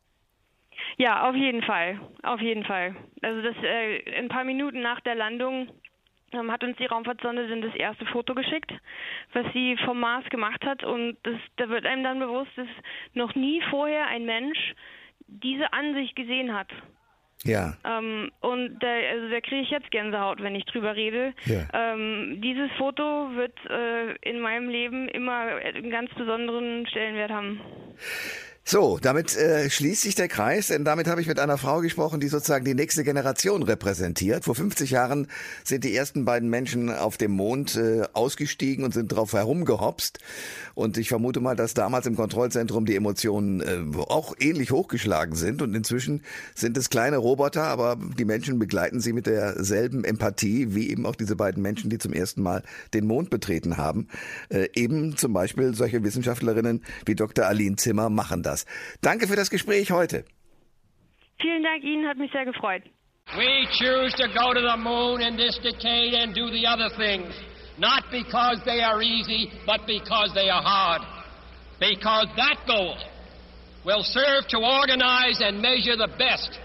Ja, 0.96 1.28
auf 1.28 1.34
jeden 1.34 1.62
Fall. 1.62 2.00
Auf 2.22 2.40
jeden 2.40 2.64
Fall. 2.64 2.96
Also 3.22 3.42
das 3.42 3.56
äh, 3.62 4.18
ein 4.18 4.28
paar 4.28 4.44
Minuten 4.44 4.80
nach 4.80 5.00
der 5.00 5.14
Landung 5.14 5.68
ähm, 6.32 6.50
hat 6.50 6.62
uns 6.62 6.76
die 6.76 6.86
Raumfahrtsonde 6.86 7.48
dann 7.48 7.62
das 7.62 7.74
erste 7.74 8.06
Foto 8.06 8.34
geschickt, 8.34 8.72
was 9.32 9.46
sie 9.52 9.76
vom 9.84 10.00
Mars 10.00 10.24
gemacht 10.30 10.64
hat. 10.64 10.84
Und 10.84 11.16
das, 11.22 11.36
da 11.56 11.68
wird 11.68 11.86
einem 11.86 12.04
dann 12.04 12.18
bewusst, 12.18 12.50
dass 12.56 12.68
noch 13.14 13.34
nie 13.34 13.62
vorher 13.70 14.06
ein 14.06 14.24
Mensch 14.24 14.74
diese 15.30 15.72
Ansicht 15.72 16.16
gesehen 16.16 16.54
hat. 16.54 16.68
Ja. 17.44 17.74
Ähm, 17.84 18.30
und 18.40 18.78
da, 18.80 18.88
also 19.12 19.30
da 19.30 19.40
kriege 19.40 19.62
ich 19.62 19.70
jetzt 19.70 19.90
Gänsehaut, 19.90 20.42
wenn 20.42 20.54
ich 20.54 20.64
drüber 20.66 20.94
rede. 20.94 21.32
Ja. 21.46 21.66
Ähm, 21.72 22.40
dieses 22.42 22.70
Foto 22.72 23.30
wird 23.34 23.56
äh, 23.70 24.14
in 24.28 24.40
meinem 24.40 24.68
Leben 24.68 25.08
immer 25.08 25.56
einen 25.56 25.90
ganz 25.90 26.12
besonderen 26.14 26.86
Stellenwert 26.86 27.30
haben. 27.30 27.60
So, 28.62 28.98
damit 29.00 29.36
äh, 29.36 29.68
schließt 29.68 30.02
sich 30.02 30.14
der 30.14 30.28
Kreis, 30.28 30.68
denn 30.68 30.84
damit 30.84 31.08
habe 31.08 31.20
ich 31.20 31.26
mit 31.26 31.40
einer 31.40 31.58
Frau 31.58 31.80
gesprochen, 31.80 32.20
die 32.20 32.28
sozusagen 32.28 32.64
die 32.64 32.74
nächste 32.74 33.02
Generation 33.02 33.64
repräsentiert. 33.64 34.44
Vor 34.44 34.54
50 34.54 34.90
Jahren 34.90 35.26
sind 35.64 35.82
die 35.82 35.96
ersten 35.96 36.24
beiden 36.24 36.48
Menschen 36.48 36.94
auf 36.94 37.16
dem 37.16 37.32
Mond 37.32 37.74
äh, 37.74 38.02
ausgestiegen 38.12 38.84
und 38.84 38.94
sind 38.94 39.08
drauf 39.08 39.32
herumgehopst. 39.32 40.20
Und 40.74 40.98
ich 40.98 41.08
vermute 41.08 41.40
mal, 41.40 41.56
dass 41.56 41.74
damals 41.74 42.06
im 42.06 42.14
Kontrollzentrum 42.14 42.86
die 42.86 42.94
Emotionen 42.94 43.60
äh, 43.60 43.82
auch 43.98 44.34
ähnlich 44.38 44.70
hochgeschlagen 44.70 45.34
sind. 45.34 45.62
Und 45.62 45.74
inzwischen 45.74 46.22
sind 46.54 46.76
es 46.76 46.90
kleine 46.90 47.16
Roboter, 47.16 47.64
aber 47.64 47.98
die 48.18 48.24
Menschen 48.24 48.60
begleiten 48.60 49.00
sie 49.00 49.12
mit 49.12 49.26
derselben 49.26 50.04
Empathie 50.04 50.74
wie 50.74 50.90
eben 50.90 51.06
auch 51.06 51.16
diese 51.16 51.34
beiden 51.34 51.60
Menschen, 51.60 51.90
die 51.90 51.98
zum 51.98 52.12
ersten 52.12 52.42
Mal 52.42 52.62
den 52.94 53.06
Mond 53.06 53.30
betreten 53.30 53.78
haben. 53.78 54.06
Äh, 54.48 54.68
eben 54.74 55.16
zum 55.16 55.32
Beispiel 55.32 55.74
solche 55.74 56.04
Wissenschaftlerinnen 56.04 56.84
wie 57.04 57.16
Dr. 57.16 57.46
Aline 57.46 57.74
Zimmer 57.74 58.10
machen 58.10 58.44
das. 58.44 58.49
Danke 59.02 59.26
für 59.26 59.36
das 59.36 59.50
Gespräch 59.50 59.90
heute. 59.90 60.24
Vielen 61.40 61.62
Dank 61.62 61.82
Ihnen, 61.84 62.06
hat 62.06 62.18
mich 62.18 62.30
sehr 62.32 62.44
gefreut. 62.44 62.82
We 63.36 63.66
choose 63.78 64.12
to 64.16 64.26
go 64.28 64.52
to 64.52 64.60
the 64.60 64.76
moon 64.76 65.20
in 65.20 65.36
this 65.36 65.58
decade 65.62 66.14
and 66.14 66.34
do 66.34 66.50
the 66.50 66.66
other 66.66 66.90
things, 66.96 67.32
not 67.78 68.04
because 68.10 68.60
they 68.64 68.82
are 68.82 69.00
easy, 69.00 69.50
but 69.66 69.86
because 69.86 70.34
they 70.34 70.50
are 70.50 70.62
hard. 70.62 71.02
Because 71.78 72.26
that 72.36 72.56
goal 72.66 72.96
will 73.84 74.02
serve 74.02 74.48
to 74.48 74.58
organize 74.58 75.40
and 75.40 75.62
measure 75.62 75.96
the 75.96 76.10
best 76.18 76.58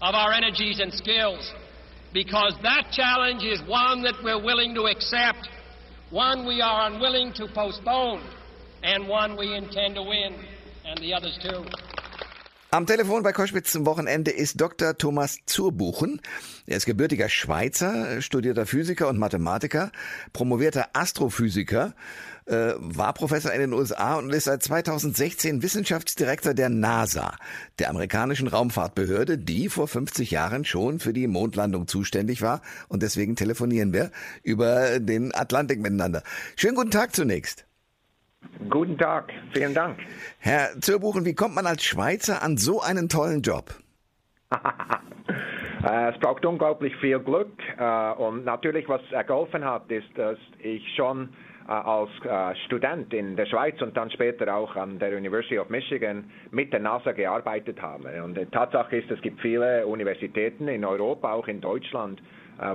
of 0.00 0.14
our 0.14 0.32
energies 0.32 0.80
and 0.80 0.92
skills. 0.92 1.52
Because 2.12 2.54
that 2.62 2.90
challenge 2.92 3.44
is 3.44 3.60
one 3.68 4.02
that 4.02 4.14
we're 4.24 4.42
willing 4.42 4.74
to 4.74 4.86
accept, 4.86 5.48
one 6.10 6.46
we 6.46 6.62
are 6.62 6.90
unwilling 6.90 7.32
to 7.34 7.46
postpone, 7.54 8.22
and 8.82 9.06
one 9.06 9.36
we 9.36 9.54
intend 9.54 9.96
to 9.96 10.02
win. 10.02 10.34
Am 12.70 12.86
Telefon 12.86 13.24
bei 13.24 13.32
Koschwitz 13.32 13.72
zum 13.72 13.86
Wochenende 13.86 14.30
ist 14.30 14.60
Dr. 14.60 14.96
Thomas 14.96 15.38
Zurbuchen. 15.46 16.20
Er 16.66 16.76
ist 16.76 16.86
gebürtiger 16.86 17.28
Schweizer, 17.28 18.22
studierter 18.22 18.66
Physiker 18.66 19.08
und 19.08 19.18
Mathematiker, 19.18 19.90
promovierter 20.32 20.90
Astrophysiker, 20.92 21.94
äh, 22.44 22.74
war 22.76 23.14
Professor 23.14 23.52
in 23.52 23.60
den 23.60 23.72
USA 23.72 24.14
und 24.14 24.32
ist 24.32 24.44
seit 24.44 24.62
2016 24.62 25.62
Wissenschaftsdirektor 25.62 26.54
der 26.54 26.68
NASA, 26.68 27.36
der 27.80 27.90
amerikanischen 27.90 28.46
Raumfahrtbehörde, 28.46 29.38
die 29.38 29.68
vor 29.68 29.88
50 29.88 30.30
Jahren 30.30 30.64
schon 30.64 31.00
für 31.00 31.12
die 31.12 31.26
Mondlandung 31.26 31.88
zuständig 31.88 32.42
war. 32.42 32.62
Und 32.86 33.02
deswegen 33.02 33.34
telefonieren 33.34 33.92
wir 33.92 34.12
über 34.44 35.00
den 35.00 35.34
Atlantik 35.34 35.80
miteinander. 35.80 36.22
Schönen 36.54 36.76
guten 36.76 36.92
Tag 36.92 37.16
zunächst. 37.16 37.65
Guten 38.68 38.98
Tag, 38.98 39.32
vielen 39.52 39.74
Dank. 39.74 39.98
Herr 40.38 40.80
Zürbuchen, 40.80 41.24
wie 41.24 41.34
kommt 41.34 41.54
man 41.54 41.66
als 41.66 41.84
Schweizer 41.84 42.42
an 42.42 42.56
so 42.56 42.80
einen 42.80 43.08
tollen 43.08 43.42
Job? 43.42 43.74
Äh, 45.84 46.10
es 46.10 46.18
braucht 46.18 46.44
unglaublich 46.44 46.96
viel 46.96 47.20
Glück 47.20 47.52
äh, 47.78 48.10
und 48.12 48.44
natürlich, 48.44 48.88
was 48.88 49.02
geholfen 49.26 49.64
hat, 49.64 49.88
ist, 49.92 50.08
dass 50.16 50.38
ich 50.58 50.82
schon 50.96 51.28
äh, 51.68 51.70
als 51.70 52.10
Student 52.64 53.12
in 53.14 53.36
der 53.36 53.46
Schweiz 53.46 53.80
und 53.82 53.96
dann 53.96 54.10
später 54.10 54.52
auch 54.52 54.74
an 54.74 54.98
der 54.98 55.16
University 55.16 55.58
of 55.58 55.68
Michigan 55.68 56.28
mit 56.50 56.72
der 56.72 56.80
NASA 56.80 57.12
gearbeitet 57.12 57.80
habe. 57.80 58.20
Und 58.24 58.36
die 58.36 58.46
Tatsache 58.46 58.96
ist, 58.96 59.10
es 59.12 59.20
gibt 59.20 59.40
viele 59.40 59.86
Universitäten 59.86 60.66
in 60.66 60.84
Europa, 60.84 61.32
auch 61.32 61.46
in 61.46 61.60
Deutschland, 61.60 62.20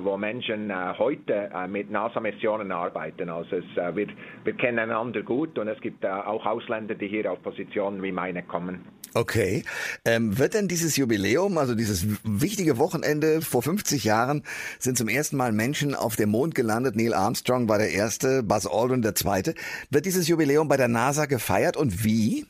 wo 0.01 0.17
Menschen 0.17 0.69
äh, 0.69 0.93
heute 0.97 1.49
äh, 1.53 1.67
mit 1.67 1.89
NASA-Missionen 1.89 2.71
arbeiten. 2.71 3.29
Also 3.29 3.57
es, 3.57 3.95
wir, 3.95 4.07
wir 4.43 4.53
kennen 4.53 4.79
einander 4.79 5.21
gut 5.23 5.57
und 5.57 5.67
es 5.67 5.79
gibt 5.81 6.05
auch 6.05 6.45
Ausländer, 6.45 6.95
die 6.95 7.07
hier 7.07 7.31
auf 7.31 7.41
Positionen 7.41 8.01
wie 8.03 8.11
meine 8.11 8.43
kommen. 8.43 8.85
Okay. 9.13 9.63
Ähm, 10.05 10.37
wird 10.37 10.53
denn 10.53 10.67
dieses 10.67 10.95
Jubiläum, 10.95 11.57
also 11.57 11.75
dieses 11.75 12.05
wichtige 12.23 12.77
Wochenende 12.77 13.41
vor 13.41 13.61
50 13.61 14.03
Jahren, 14.05 14.43
sind 14.79 14.97
zum 14.97 15.09
ersten 15.09 15.35
Mal 15.35 15.51
Menschen 15.51 15.95
auf 15.95 16.15
dem 16.15 16.29
Mond 16.29 16.55
gelandet. 16.55 16.95
Neil 16.95 17.13
Armstrong 17.13 17.67
war 17.67 17.77
der 17.77 17.91
erste, 17.91 18.41
Buzz 18.41 18.65
Aldrin 18.65 19.01
der 19.01 19.15
zweite. 19.15 19.53
Wird 19.89 20.05
dieses 20.05 20.27
Jubiläum 20.27 20.69
bei 20.69 20.77
der 20.77 20.87
NASA 20.87 21.25
gefeiert 21.25 21.75
und 21.75 22.05
wie? 22.05 22.45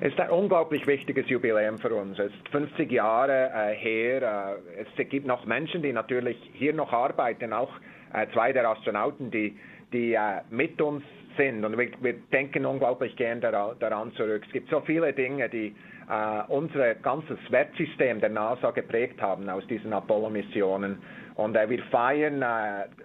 Es 0.00 0.12
ist 0.12 0.20
ein 0.20 0.30
unglaublich 0.30 0.86
wichtiges 0.86 1.28
Jubiläum 1.28 1.78
für 1.78 1.94
uns. 1.94 2.18
Es 2.18 2.32
ist 2.32 2.48
50 2.50 2.90
Jahre 2.90 3.50
äh, 3.54 3.74
her. 3.74 4.58
Äh, 4.76 4.82
es 4.82 5.08
gibt 5.08 5.26
noch 5.26 5.46
Menschen, 5.46 5.82
die 5.82 5.92
natürlich 5.92 6.36
hier 6.52 6.74
noch 6.74 6.92
arbeiten, 6.92 7.52
auch 7.52 7.70
äh, 8.12 8.26
zwei 8.32 8.52
der 8.52 8.68
Astronauten, 8.68 9.30
die, 9.30 9.56
die 9.92 10.12
äh, 10.14 10.42
mit 10.50 10.80
uns 10.82 11.02
sind. 11.38 11.64
Und 11.64 11.78
wir, 11.78 11.90
wir 12.00 12.12
denken 12.30 12.66
unglaublich 12.66 13.16
gern 13.16 13.40
daran, 13.40 13.76
daran, 13.78 14.12
zurück. 14.12 14.42
Es 14.46 14.52
gibt 14.52 14.68
so 14.68 14.80
viele 14.80 15.14
Dinge, 15.14 15.48
die 15.48 15.74
äh, 16.08 16.42
unser 16.48 16.94
ganzes 16.96 17.38
Wertsystem 17.48 18.20
der 18.20 18.30
NASA 18.30 18.72
geprägt 18.72 19.22
haben 19.22 19.48
aus 19.48 19.66
diesen 19.66 19.94
Apollo-Missionen. 19.94 20.98
Und 21.36 21.56
äh, 21.56 21.70
wir 21.70 21.82
feiern 21.84 22.44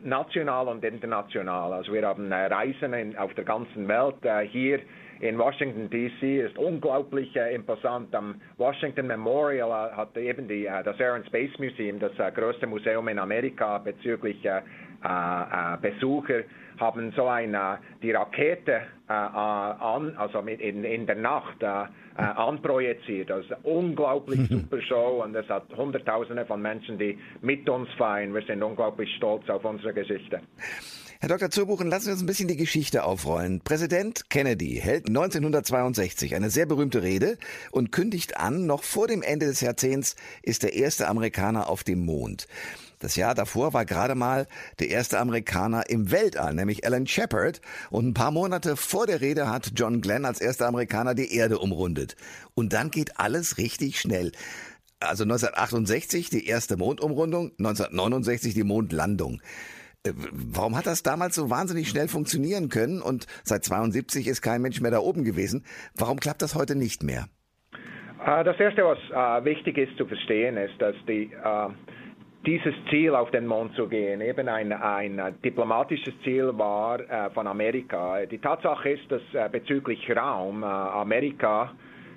national 0.04 0.68
und 0.68 0.84
international. 0.84 1.72
Also 1.72 1.94
wir 1.94 2.06
haben 2.06 2.34
Reisen 2.34 2.94
in, 2.94 3.18
auf 3.18 3.34
der 3.36 3.46
ganzen 3.46 3.88
Welt. 3.88 4.16
Hier 4.52 4.80
in 5.20 5.38
Washington 5.38 5.90
D.C. 5.90 6.42
ist 6.42 6.58
unglaublich 6.58 7.36
äh, 7.36 7.56
imposant. 7.56 8.14
Am 8.14 8.36
Washington 8.58 9.08
Memorial 9.08 9.70
äh, 9.70 9.96
hat 9.96 10.18
eben 10.18 10.48
die, 10.48 10.66
äh, 10.66 10.84
das 10.84 11.00
Air 11.00 11.14
and 11.14 11.26
Space 11.28 11.58
Museum, 11.58 12.00
das 12.00 12.12
äh, 12.20 12.32
größte 12.32 12.68
Museum 12.68 13.08
in 13.08 13.20
Amerika 13.20 13.78
bezüglich 13.78 14.44
äh, 14.46 14.58
äh, 14.58 15.78
Besucher, 15.82 16.44
haben 16.80 17.14
so 17.16 17.28
eine 17.28 17.80
die 18.02 18.12
Rakete 18.12 18.82
an, 19.08 20.14
also 20.18 20.42
mit 20.42 20.60
in, 20.60 20.84
in 20.84 21.06
der 21.06 21.16
Nacht 21.16 21.64
anprojiziert. 22.18 23.30
Das 23.30 23.46
ist 23.46 23.54
eine 23.54 23.62
unglaublich 23.64 24.42
super 24.50 24.82
Show 24.82 25.22
und 25.24 25.34
es 25.36 25.48
hat 25.48 25.64
Hunderttausende 25.78 26.46
von 26.46 26.62
Menschen, 26.62 26.98
die 26.98 27.18
mit 27.42 27.70
uns 27.70 27.88
feiern. 27.94 28.34
Wir 28.34 28.42
sind 28.42 28.62
unglaublich 28.62 29.16
stolz 29.16 29.50
auf 29.50 29.64
unsere 29.64 29.94
Geschichte. 29.94 30.42
Herr 31.26 31.40
Dr. 31.40 31.50
Zurbuchen, 31.50 31.90
lassen 31.90 32.06
Sie 32.06 32.12
uns 32.12 32.22
ein 32.22 32.28
bisschen 32.28 32.48
die 32.48 32.56
Geschichte 32.56 33.04
aufrollen. 33.04 33.60
Präsident 33.60 34.30
Kennedy 34.30 34.80
hält 34.80 35.08
1962 35.08 36.36
eine 36.36 36.52
sehr 36.52 36.68
berühmte 36.68 37.02
Rede 37.02 37.40
und 37.72 37.92
kündigt 37.92 38.38
an, 38.38 38.68
noch 38.68 38.84
vor 38.84 39.08
dem 39.08 39.24
Ende 39.24 39.48
des 39.48 39.60
Jahrzehnts 39.60 40.16
ist 40.44 40.62
der 40.62 40.74
erste 40.74 41.08
Amerikaner 41.08 41.68
auf 41.68 41.84
dem 41.84 42.06
Mond. 42.06 42.46
Das 43.00 43.16
Jahr 43.16 43.34
davor 43.34 43.74
war 43.74 43.86
gerade 43.86 44.14
mal 44.14 44.46
der 44.78 44.90
erste 44.90 45.18
Amerikaner 45.18 45.90
im 45.90 46.12
Weltall, 46.12 46.54
nämlich 46.54 46.86
Alan 46.86 47.08
Shepard. 47.08 47.60
Und 47.90 48.10
ein 48.10 48.14
paar 48.14 48.30
Monate 48.30 48.78
vor 48.78 49.08
der 49.08 49.20
Rede 49.20 49.50
hat 49.50 49.72
John 49.76 50.02
Glenn 50.02 50.26
als 50.26 50.40
erster 50.40 50.68
Amerikaner 50.68 51.16
die 51.16 51.34
Erde 51.34 51.58
umrundet. 51.58 52.16
Und 52.54 52.72
dann 52.72 52.92
geht 52.92 53.20
alles 53.20 53.58
richtig 53.58 54.00
schnell. 54.00 54.32
Also 55.00 55.24
1968 55.24 56.30
die 56.30 56.46
erste 56.46 56.78
Mondumrundung, 56.78 57.50
1969 57.58 58.54
die 58.54 58.64
Mondlandung. 58.64 59.42
Äh, 60.06 60.14
warum 60.32 60.78
hat 60.78 60.86
das 60.86 61.04
damals 61.04 61.36
so 61.36 61.50
wahnsinnig 61.50 61.90
schnell 61.90 62.08
funktionieren 62.08 62.70
können 62.70 63.02
und 63.02 63.26
seit 63.44 63.64
72 63.64 64.28
ist 64.28 64.42
kein 64.42 64.62
Mensch 64.62 64.82
mehr 64.82 64.92
da 64.92 65.00
oben 65.00 65.24
gewesen? 65.24 65.66
Warum 65.96 66.20
klappt 66.20 66.42
das 66.42 66.56
heute 66.56 66.76
nicht 66.76 67.04
mehr? 67.04 67.26
Äh, 68.26 68.44
das 68.44 68.60
Erste, 68.60 68.84
was 68.84 69.00
äh, 69.10 69.46
wichtig 69.46 69.78
ist 69.78 69.98
zu 69.98 70.06
verstehen, 70.06 70.58
ist, 70.58 70.80
dass 70.80 70.96
die, 71.08 71.32
dieses 72.46 72.76
Ziel 72.90 73.16
auf 73.16 73.32
den 73.32 73.48
Mond 73.48 73.76
zu 73.76 73.88
gehen 73.88 74.22
eben 74.22 74.48
ein, 74.48 74.72
ein 74.72 75.36
diplomatisches 75.44 76.14
Ziel 76.24 76.52
war 76.56 77.32
von 77.34 77.48
Amerika. 77.48 78.24
Die 78.28 78.38
Tatsache 78.38 78.92
ist, 78.92 79.12
dass 79.12 79.52
bezüglich 79.52 80.00
Raum 80.16 80.64
Amerika 80.64 81.72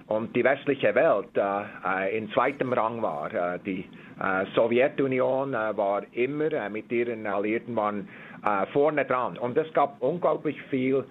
und 0.08 0.34
die 0.34 0.42
westliche 0.42 0.94
Welt 0.94 1.36
äh, 1.36 2.16
in 2.16 2.30
zweitem 2.32 2.72
Rang 2.72 3.02
war. 3.02 3.32
Äh, 3.32 3.58
die 3.64 3.84
äh, 4.20 4.46
Sowjetunion 4.54 5.54
äh, 5.54 5.76
war 5.76 6.02
immer 6.12 6.52
äh, 6.52 6.68
mit 6.70 6.90
ihren 6.90 7.26
Alliierten 7.26 7.76
waren, 7.76 8.08
äh, 8.44 8.66
vorne 8.72 9.04
dran 9.04 9.36
und 9.38 9.56
es 9.56 9.72
gab 9.74 10.00
unglaublich 10.02 10.60
viel 10.70 11.04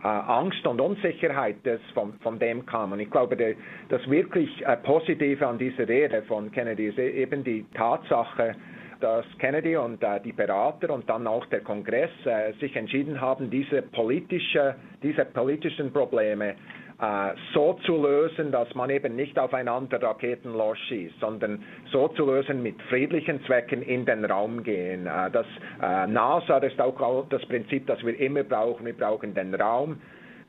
Angst 0.00 0.64
und 0.64 0.80
Unsicherheit, 0.80 1.56
das 1.64 1.80
von, 1.92 2.12
von 2.20 2.38
dem 2.38 2.64
kam. 2.64 2.92
Und 2.92 3.00
ich 3.00 3.10
glaube, 3.10 3.36
der, 3.36 3.54
das 3.88 4.08
wirklich 4.08 4.48
Positive 4.84 5.44
an 5.44 5.58
dieser 5.58 5.88
Rede 5.88 6.22
von 6.22 6.52
Kennedy 6.52 6.86
ist 6.86 6.98
e-, 7.00 7.20
eben 7.20 7.42
die 7.42 7.66
Tatsache, 7.74 8.54
dass 9.00 9.24
Kennedy 9.38 9.76
und 9.76 10.02
äh, 10.02 10.20
die 10.20 10.32
Berater 10.32 10.90
und 10.92 11.08
dann 11.08 11.26
auch 11.26 11.46
der 11.46 11.60
Kongress 11.60 12.10
äh, 12.24 12.52
sich 12.54 12.74
entschieden 12.76 13.20
haben, 13.20 13.50
diese, 13.50 13.82
politische, 13.82 14.74
diese 15.02 15.24
politischen 15.24 15.92
Probleme 15.92 16.54
äh, 17.00 17.30
so 17.54 17.74
zu 17.84 17.96
lösen, 18.02 18.50
dass 18.50 18.74
man 18.74 18.90
eben 18.90 19.14
nicht 19.16 19.38
aufeinander 19.38 20.02
Raketen 20.02 20.52
losschießt, 20.52 21.20
sondern 21.20 21.62
so 21.92 22.08
zu 22.08 22.26
lösen 22.26 22.62
mit 22.62 22.80
friedlichen 22.82 23.44
Zwecken 23.44 23.82
in 23.82 24.04
den 24.04 24.24
Raum 24.24 24.62
gehen. 24.62 25.04
Das 25.32 25.46
NASA 25.80 26.58
ist 26.58 26.80
auch 26.80 27.26
das 27.28 27.44
Prinzip, 27.46 27.86
das 27.86 28.04
wir 28.04 28.18
immer 28.18 28.42
brauchen. 28.42 28.84
Wir 28.84 28.96
brauchen 28.96 29.32
den 29.34 29.54
Raum 29.54 30.00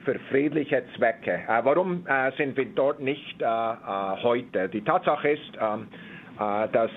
für 0.06 0.18
friedliche 0.32 0.84
Zwecke. 0.98 1.42
Warum 1.64 2.06
sind 2.38 2.58
wir 2.58 2.66
dort 2.66 3.00
nicht 3.00 3.44
heute? 4.24 4.70
Die 4.70 4.82
Tatsache 4.82 5.30
ist, 5.30 5.52
ähm, 5.62 5.88
dass 6.40 6.90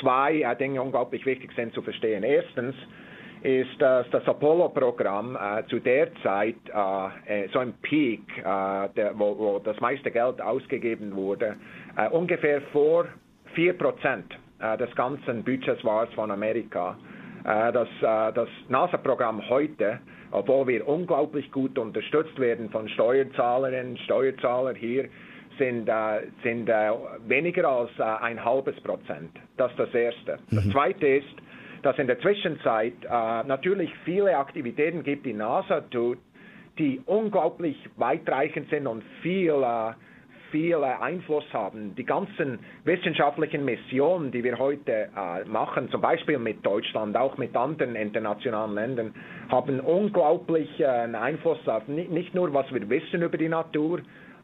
zwei 0.00 0.54
Dinge 0.60 0.82
unglaublich 0.82 1.24
wichtig 1.24 1.50
sind 1.56 1.72
zu 1.72 1.80
verstehen. 1.80 2.22
Erstens, 2.22 2.74
ist, 3.42 3.80
dass 3.80 4.08
das 4.10 4.26
Apollo-Programm 4.26 5.36
äh, 5.36 5.66
zu 5.68 5.78
der 5.80 6.14
Zeit 6.22 6.56
äh, 7.26 7.48
so 7.52 7.60
ein 7.60 7.72
Peak, 7.80 8.20
äh, 8.38 9.10
wo, 9.14 9.58
das 9.64 9.78
meiste 9.80 10.10
Geld 10.10 10.40
ausgegeben 10.42 11.14
wurde, 11.14 11.56
äh, 11.96 12.08
ungefähr 12.10 12.60
vor 12.72 13.06
4 13.54 13.78
Prozent 13.78 14.26
äh, 14.60 14.76
des 14.76 14.94
ganzen 14.94 15.42
Budgets 15.42 15.82
war 15.84 16.06
von 16.08 16.30
Amerika. 16.30 16.98
Äh, 17.44 17.72
das, 17.72 17.88
das 18.00 18.48
NASA-Programm 18.68 19.48
heute, 19.48 20.00
obwohl 20.32 20.66
wir 20.66 20.86
unglaublich 20.86 21.50
gut 21.50 21.78
unterstützt 21.78 22.38
werden 22.38 22.68
von 22.70 22.88
Steuerzahlerinnen, 22.90 23.96
Steuerzahler 23.98 24.74
hier, 24.74 25.08
sind, 25.60 25.90
sind 26.42 26.68
weniger 27.28 27.68
als 27.68 27.90
ein 28.00 28.42
halbes 28.42 28.80
Prozent. 28.80 29.30
Das 29.56 29.70
ist 29.72 29.78
das 29.78 29.94
Erste. 29.94 30.38
Das 30.50 30.64
mhm. 30.64 30.72
Zweite 30.72 31.06
ist, 31.06 31.36
dass 31.82 31.98
in 31.98 32.06
der 32.06 32.18
Zwischenzeit 32.20 32.94
äh, 33.04 33.08
natürlich 33.44 33.90
viele 34.04 34.36
Aktivitäten 34.36 35.02
gibt, 35.02 35.26
die 35.26 35.32
NASA 35.32 35.80
tut, 35.82 36.18
die 36.78 37.00
unglaublich 37.06 37.76
weitreichend 37.96 38.68
sind 38.70 38.86
und 38.86 39.02
viel, 39.22 39.62
äh, 39.62 39.92
viel 40.50 40.76
äh, 40.82 41.02
Einfluss 41.02 41.44
haben. 41.52 41.94
Die 41.94 42.04
ganzen 42.04 42.58
wissenschaftlichen 42.84 43.64
Missionen, 43.64 44.30
die 44.30 44.44
wir 44.44 44.58
heute 44.58 45.08
äh, 45.16 45.44
machen, 45.46 45.90
zum 45.90 46.00
Beispiel 46.00 46.38
mit 46.38 46.64
Deutschland, 46.64 47.16
auch 47.16 47.38
mit 47.38 47.56
anderen 47.56 47.96
internationalen 47.96 48.74
Ländern, 48.74 49.14
haben 49.48 49.80
unglaublich 49.80 50.68
äh, 50.80 50.86
einen 50.86 51.14
Einfluss 51.14 51.66
auf 51.66 51.86
nicht 51.88 52.34
nur, 52.34 52.52
was 52.52 52.72
wir 52.72 52.88
wissen 52.88 53.22
über 53.22 53.38
die 53.38 53.48
Natur, 53.48 54.00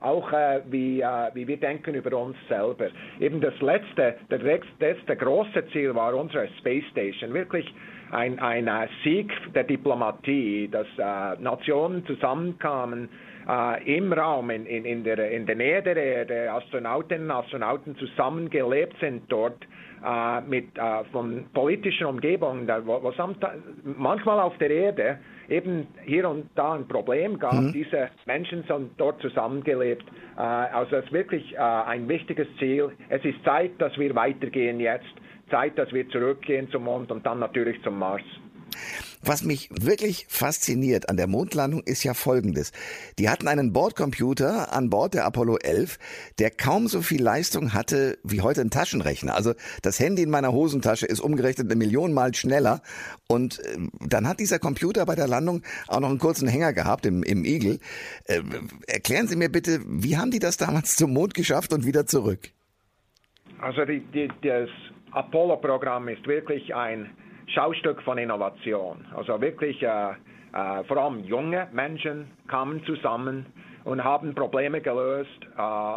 auch 0.07 0.33
äh, 0.33 0.61
wie, 0.71 1.01
äh, 1.01 1.31
wie 1.35 1.47
wir 1.49 1.57
denken 1.57 1.95
über 1.95 2.16
uns 2.16 2.37
selber. 2.49 2.88
Eben 3.21 3.40
das 3.40 3.59
letzte, 3.61 4.16
das 4.29 4.40
letzte 4.42 5.16
große 5.16 5.66
Ziel 5.73 5.95
war 5.95 6.14
unsere 6.14 6.49
Space 6.59 6.85
Station, 6.90 7.35
wirklich 7.35 7.66
ein, 8.12 8.38
ein 8.38 8.69
äh, 8.69 8.87
Sieg 9.03 9.33
der 9.55 9.64
Diplomatie, 9.64 10.69
dass 10.69 10.87
äh, 10.99 11.42
Nationen 11.42 12.07
zusammenkamen, 12.07 13.09
äh, 13.49 13.97
im 13.97 14.12
Raum, 14.12 14.51
in, 14.51 14.66
in, 14.66 14.85
in, 14.85 15.05
der, 15.05 15.31
in 15.31 15.47
der 15.47 15.57
Nähe 15.57 15.83
der 15.83 15.97
Erde, 15.97 16.53
Astronautinnen 16.53 17.31
und 17.31 17.37
Astronauten 17.37 17.97
zusammengelebt 17.97 18.97
sind 19.01 19.23
dort 19.29 19.66
äh, 20.05 20.40
mit 20.42 20.77
äh, 20.77 21.05
von 21.12 21.47
politischen 21.53 22.07
Umgebungen, 22.07 22.69
wo, 22.85 23.03
wo 23.03 23.12
manchmal 23.85 24.40
auf 24.40 24.57
der 24.59 24.71
Erde 24.71 25.19
eben 25.49 25.87
hier 26.05 26.29
und 26.29 26.49
da 26.55 26.75
ein 26.75 26.87
Problem 26.87 27.39
gab. 27.39 27.55
Mhm. 27.55 27.73
Diese 27.73 28.11
Menschen 28.27 28.65
sind 28.65 28.93
dort 28.99 29.21
zusammengelebt. 29.21 30.05
Äh, 30.37 30.41
also 30.41 30.97
es 30.97 31.05
ist 31.05 31.13
wirklich 31.13 31.55
äh, 31.55 31.59
ein 31.59 32.09
wichtiges 32.09 32.49
Ziel. 32.59 32.91
Es 33.09 33.25
ist 33.25 33.43
Zeit, 33.45 33.73
dass 33.79 33.97
wir 33.99 34.15
weitergehen 34.15 34.81
jetzt. 34.81 35.07
Zeit, 35.51 35.79
dass 35.79 35.93
wir 35.93 36.09
zurückgehen 36.09 36.69
zum 36.71 36.85
Mond 36.85 37.11
und 37.13 37.25
dann 37.25 37.39
natürlich 37.39 37.81
zum 37.83 37.99
Mars. 37.99 38.23
Was 39.27 39.43
mich 39.43 39.69
wirklich 39.73 40.25
fasziniert 40.29 41.09
an 41.09 41.17
der 41.17 41.27
Mondlandung 41.27 41.83
ist 41.83 42.05
ja 42.05 42.15
Folgendes. 42.15 42.71
Die 43.19 43.29
hatten 43.29 43.49
einen 43.49 43.73
Bordcomputer 43.73 44.73
an 44.73 44.89
Bord 44.89 45.15
der 45.15 45.25
Apollo 45.25 45.59
11, 45.65 45.99
der 46.39 46.51
kaum 46.51 46.87
so 46.87 47.03
viel 47.03 47.21
Leistung 47.21 47.75
hatte 47.75 48.19
wie 48.23 48.41
heute 48.41 48.61
ein 48.61 48.71
Taschenrechner. 48.71 49.35
Also 49.35 49.55
das 49.83 49.99
Handy 49.99 50.23
in 50.23 50.31
meiner 50.31 50.53
Hosentasche 50.53 51.07
ist 51.07 51.19
umgerechnet 51.19 51.67
eine 51.67 51.75
Million 51.75 52.12
Mal 52.12 52.35
schneller. 52.35 52.83
Und 53.27 53.59
äh, 53.65 53.79
dann 54.07 54.29
hat 54.29 54.39
dieser 54.39 54.61
Computer 54.61 55.05
bei 55.07 55.17
der 55.17 55.27
Landung 55.27 55.62
auch 55.89 55.99
noch 55.99 56.11
einen 56.11 56.21
kurzen 56.21 56.47
Hänger 56.47 56.73
gehabt 56.73 57.05
im, 57.05 57.25
im 57.25 57.45
Igel. 57.45 57.81
Äh, 58.27 58.43
erklären 58.87 59.27
Sie 59.27 59.35
mir 59.35 59.51
bitte, 59.51 59.81
wie 59.87 60.17
haben 60.17 60.31
die 60.31 60.39
das 60.39 60.57
damals 60.57 60.95
zum 60.95 61.12
Mond 61.12 61.35
geschafft 61.35 61.73
und 61.73 61.85
wieder 61.85 62.07
zurück? 62.07 62.51
Also 63.59 63.85
die, 63.85 64.01
die, 64.15 64.29
das 64.43 64.69
Apollo-Programm 65.11 66.07
ist 66.07 66.25
wirklich 66.29 66.73
ein 66.77 67.11
Schaustück 67.47 68.03
von 68.03 68.19
Innovation. 68.19 69.05
Also 69.15 69.41
wirklich 69.41 69.83
äh, 69.83 70.11
äh, 70.57 70.85
vor 70.85 70.97
allem 70.97 71.21
junge 71.25 71.69
Menschen 71.73 72.31
kamen 72.49 72.85
zusammen 72.85 73.47
und 73.85 74.03
haben 74.03 74.35
Probleme 74.35 74.81
gelöst 74.81 75.41
äh, 75.59 75.97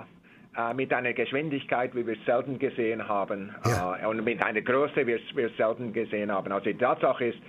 äh 0.58 0.74
mit 0.74 0.94
einer 0.94 1.14
Geschwindigkeit, 1.14 1.96
wie 1.96 2.06
wir 2.06 2.14
es 2.14 2.26
selten 2.26 2.60
gesehen 2.60 3.08
haben, 3.08 3.56
ja. 3.66 3.98
Äh, 4.04 4.06
und 4.08 4.24
mit 4.24 4.44
einer 4.44 4.62
Größe, 4.62 5.08
wie 5.08 5.20
wir 5.36 5.48
es 5.48 5.58
selten 5.58 5.94
gesehen 5.94 6.32
haben. 6.32 6.52
Also 6.52 6.66
die 6.66 6.78
Tatsache 6.78 7.26
ist, 7.26 7.40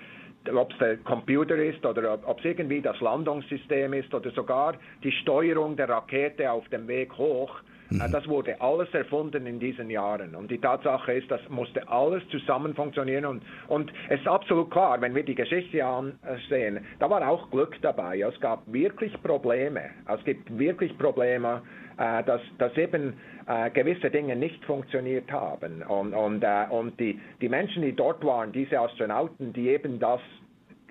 ob 0.55 0.73
es 0.73 0.79
der 0.79 0.97
Computer 0.99 1.57
ist 1.57 1.85
oder 1.85 2.19
ob 2.25 2.39
es 2.39 2.45
irgendwie 2.45 2.81
das 2.81 2.99
Landungssystem 3.01 3.93
ist 3.93 4.15
oder 4.15 4.31
sogar 4.31 4.75
die 5.03 5.13
Steuerung 5.13 5.77
der 5.77 5.89
Rakete 5.89 6.51
auf 6.51 6.67
dem 6.69 6.89
Weg 6.89 7.17
hoch, 7.19 7.61
Mhm. 7.90 8.12
Das 8.12 8.26
wurde 8.29 8.61
alles 8.61 8.92
erfunden 8.94 9.46
in 9.46 9.59
diesen 9.59 9.90
Jahren. 9.90 10.35
Und 10.35 10.50
die 10.50 10.59
Tatsache 10.59 11.12
ist, 11.12 11.31
das 11.31 11.40
musste 11.48 11.87
alles 11.88 12.26
zusammen 12.29 12.74
funktionieren. 12.74 13.24
Und, 13.24 13.42
und 13.68 13.92
es 14.09 14.20
ist 14.20 14.29
absolut 14.29 14.70
klar, 14.70 15.00
wenn 15.00 15.14
wir 15.14 15.24
die 15.24 15.35
Geschichte 15.35 15.85
ansehen, 15.85 16.85
da 16.98 17.11
war 17.11 17.29
auch 17.29 17.50
Glück 17.50 17.76
dabei. 17.83 18.20
Es 18.20 18.38
gab 18.40 18.62
wirklich 18.72 19.12
Probleme. 19.22 19.90
Es 20.07 20.24
gibt 20.24 20.57
wirklich 20.59 20.96
Probleme, 20.98 21.62
äh, 21.98 22.22
dass, 22.24 22.40
dass 22.59 22.76
eben 22.76 23.14
äh, 23.46 23.70
gewisse 23.70 24.11
Dinge 24.11 24.37
nicht 24.37 24.64
funktioniert 24.64 25.31
haben. 25.33 25.83
Und, 25.83 26.14
und, 26.14 26.42
äh, 26.42 26.66
und 26.70 26.98
die, 27.00 27.20
die 27.40 27.48
Menschen, 27.48 27.83
die 27.83 27.92
dort 27.92 28.24
waren, 28.24 28.53
diese 28.53 28.79
Astronauten, 28.79 29.53
die 29.53 29.68
eben 29.68 29.98
das 29.98 30.20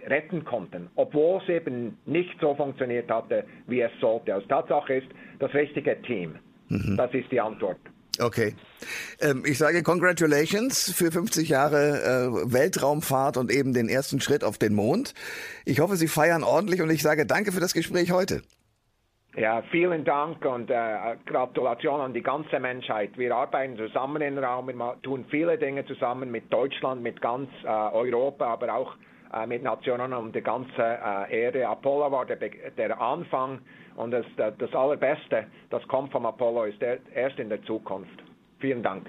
retten 0.07 0.45
konnten, 0.45 0.89
obwohl 0.95 1.41
es 1.41 1.49
eben 1.49 1.97
nicht 2.05 2.39
so 2.39 2.55
funktioniert 2.55 3.09
hatte, 3.11 3.43
wie 3.67 3.81
es 3.81 3.91
sollte. 3.99 4.33
Also 4.33 4.47
Tatsache 4.47 4.95
ist, 4.95 5.07
das 5.39 5.53
richtige 5.53 6.01
Team. 6.01 6.35
Mhm. 6.69 6.97
Das 6.97 7.13
ist 7.13 7.31
die 7.31 7.41
Antwort. 7.41 7.77
Okay. 8.21 8.55
Ähm, 9.21 9.43
ich 9.45 9.57
sage 9.57 9.83
Congratulations 9.83 10.91
für 10.91 11.11
50 11.11 11.49
Jahre 11.49 11.77
äh, 11.77 12.53
Weltraumfahrt 12.53 13.37
und 13.37 13.51
eben 13.51 13.73
den 13.73 13.87
ersten 13.87 14.19
Schritt 14.19 14.43
auf 14.43 14.57
den 14.57 14.73
Mond. 14.73 15.13
Ich 15.65 15.79
hoffe, 15.79 15.95
Sie 15.95 16.07
feiern 16.07 16.43
ordentlich 16.43 16.81
und 16.81 16.89
ich 16.89 17.01
sage 17.01 17.25
danke 17.25 17.51
für 17.51 17.59
das 17.59 17.73
Gespräch 17.73 18.11
heute. 18.11 18.41
Ja, 19.37 19.61
vielen 19.71 20.03
Dank 20.03 20.43
und 20.43 20.69
äh, 20.69 21.15
Gratulation 21.25 22.01
an 22.01 22.13
die 22.13 22.23
ganze 22.23 22.59
Menschheit. 22.59 23.17
Wir 23.17 23.33
arbeiten 23.33 23.77
zusammen 23.77 24.21
im 24.21 24.37
Raum, 24.37 24.67
wir 24.67 24.97
tun 25.03 25.23
viele 25.29 25.57
Dinge 25.57 25.85
zusammen 25.85 26.31
mit 26.31 26.51
Deutschland, 26.51 27.01
mit 27.01 27.21
ganz 27.21 27.49
äh, 27.63 27.67
Europa, 27.67 28.47
aber 28.47 28.73
auch 28.73 28.95
äh, 29.31 29.45
mit 29.45 29.63
Nationen 29.63 30.13
um 30.13 30.31
die 30.31 30.41
ganze 30.41 30.81
äh, 30.81 31.43
Erde. 31.43 31.67
Apollo 31.67 32.11
war 32.11 32.25
der, 32.25 32.37
der 32.37 32.99
Anfang 32.99 33.59
und 33.99 34.11
das, 34.11 34.25
das 34.37 34.73
Allerbeste, 34.73 35.45
das 35.69 35.85
kommt 35.89 36.11
vom 36.13 36.25
Apollo, 36.25 36.65
ist 36.65 36.81
erst 36.81 37.37
in 37.37 37.49
der 37.49 37.61
Zukunft. 37.63 38.23
Vielen 38.59 38.81
Dank. 38.81 39.07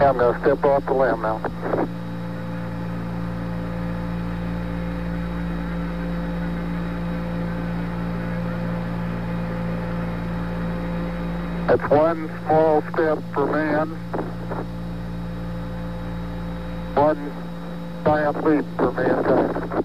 I'm 0.00 0.16
going 0.16 0.34
to 0.34 0.40
step 0.40 0.64
off 0.64 0.84
the 0.86 0.92
limb 0.92 1.22
now. 1.22 1.40
That's 11.66 11.90
one 11.90 12.30
small 12.44 12.82
step 12.92 13.18
for 13.34 13.46
man, 13.46 13.88
one 16.94 17.32
giant 18.04 18.44
leap 18.44 18.64
for 18.76 18.92
mankind. 18.92 19.84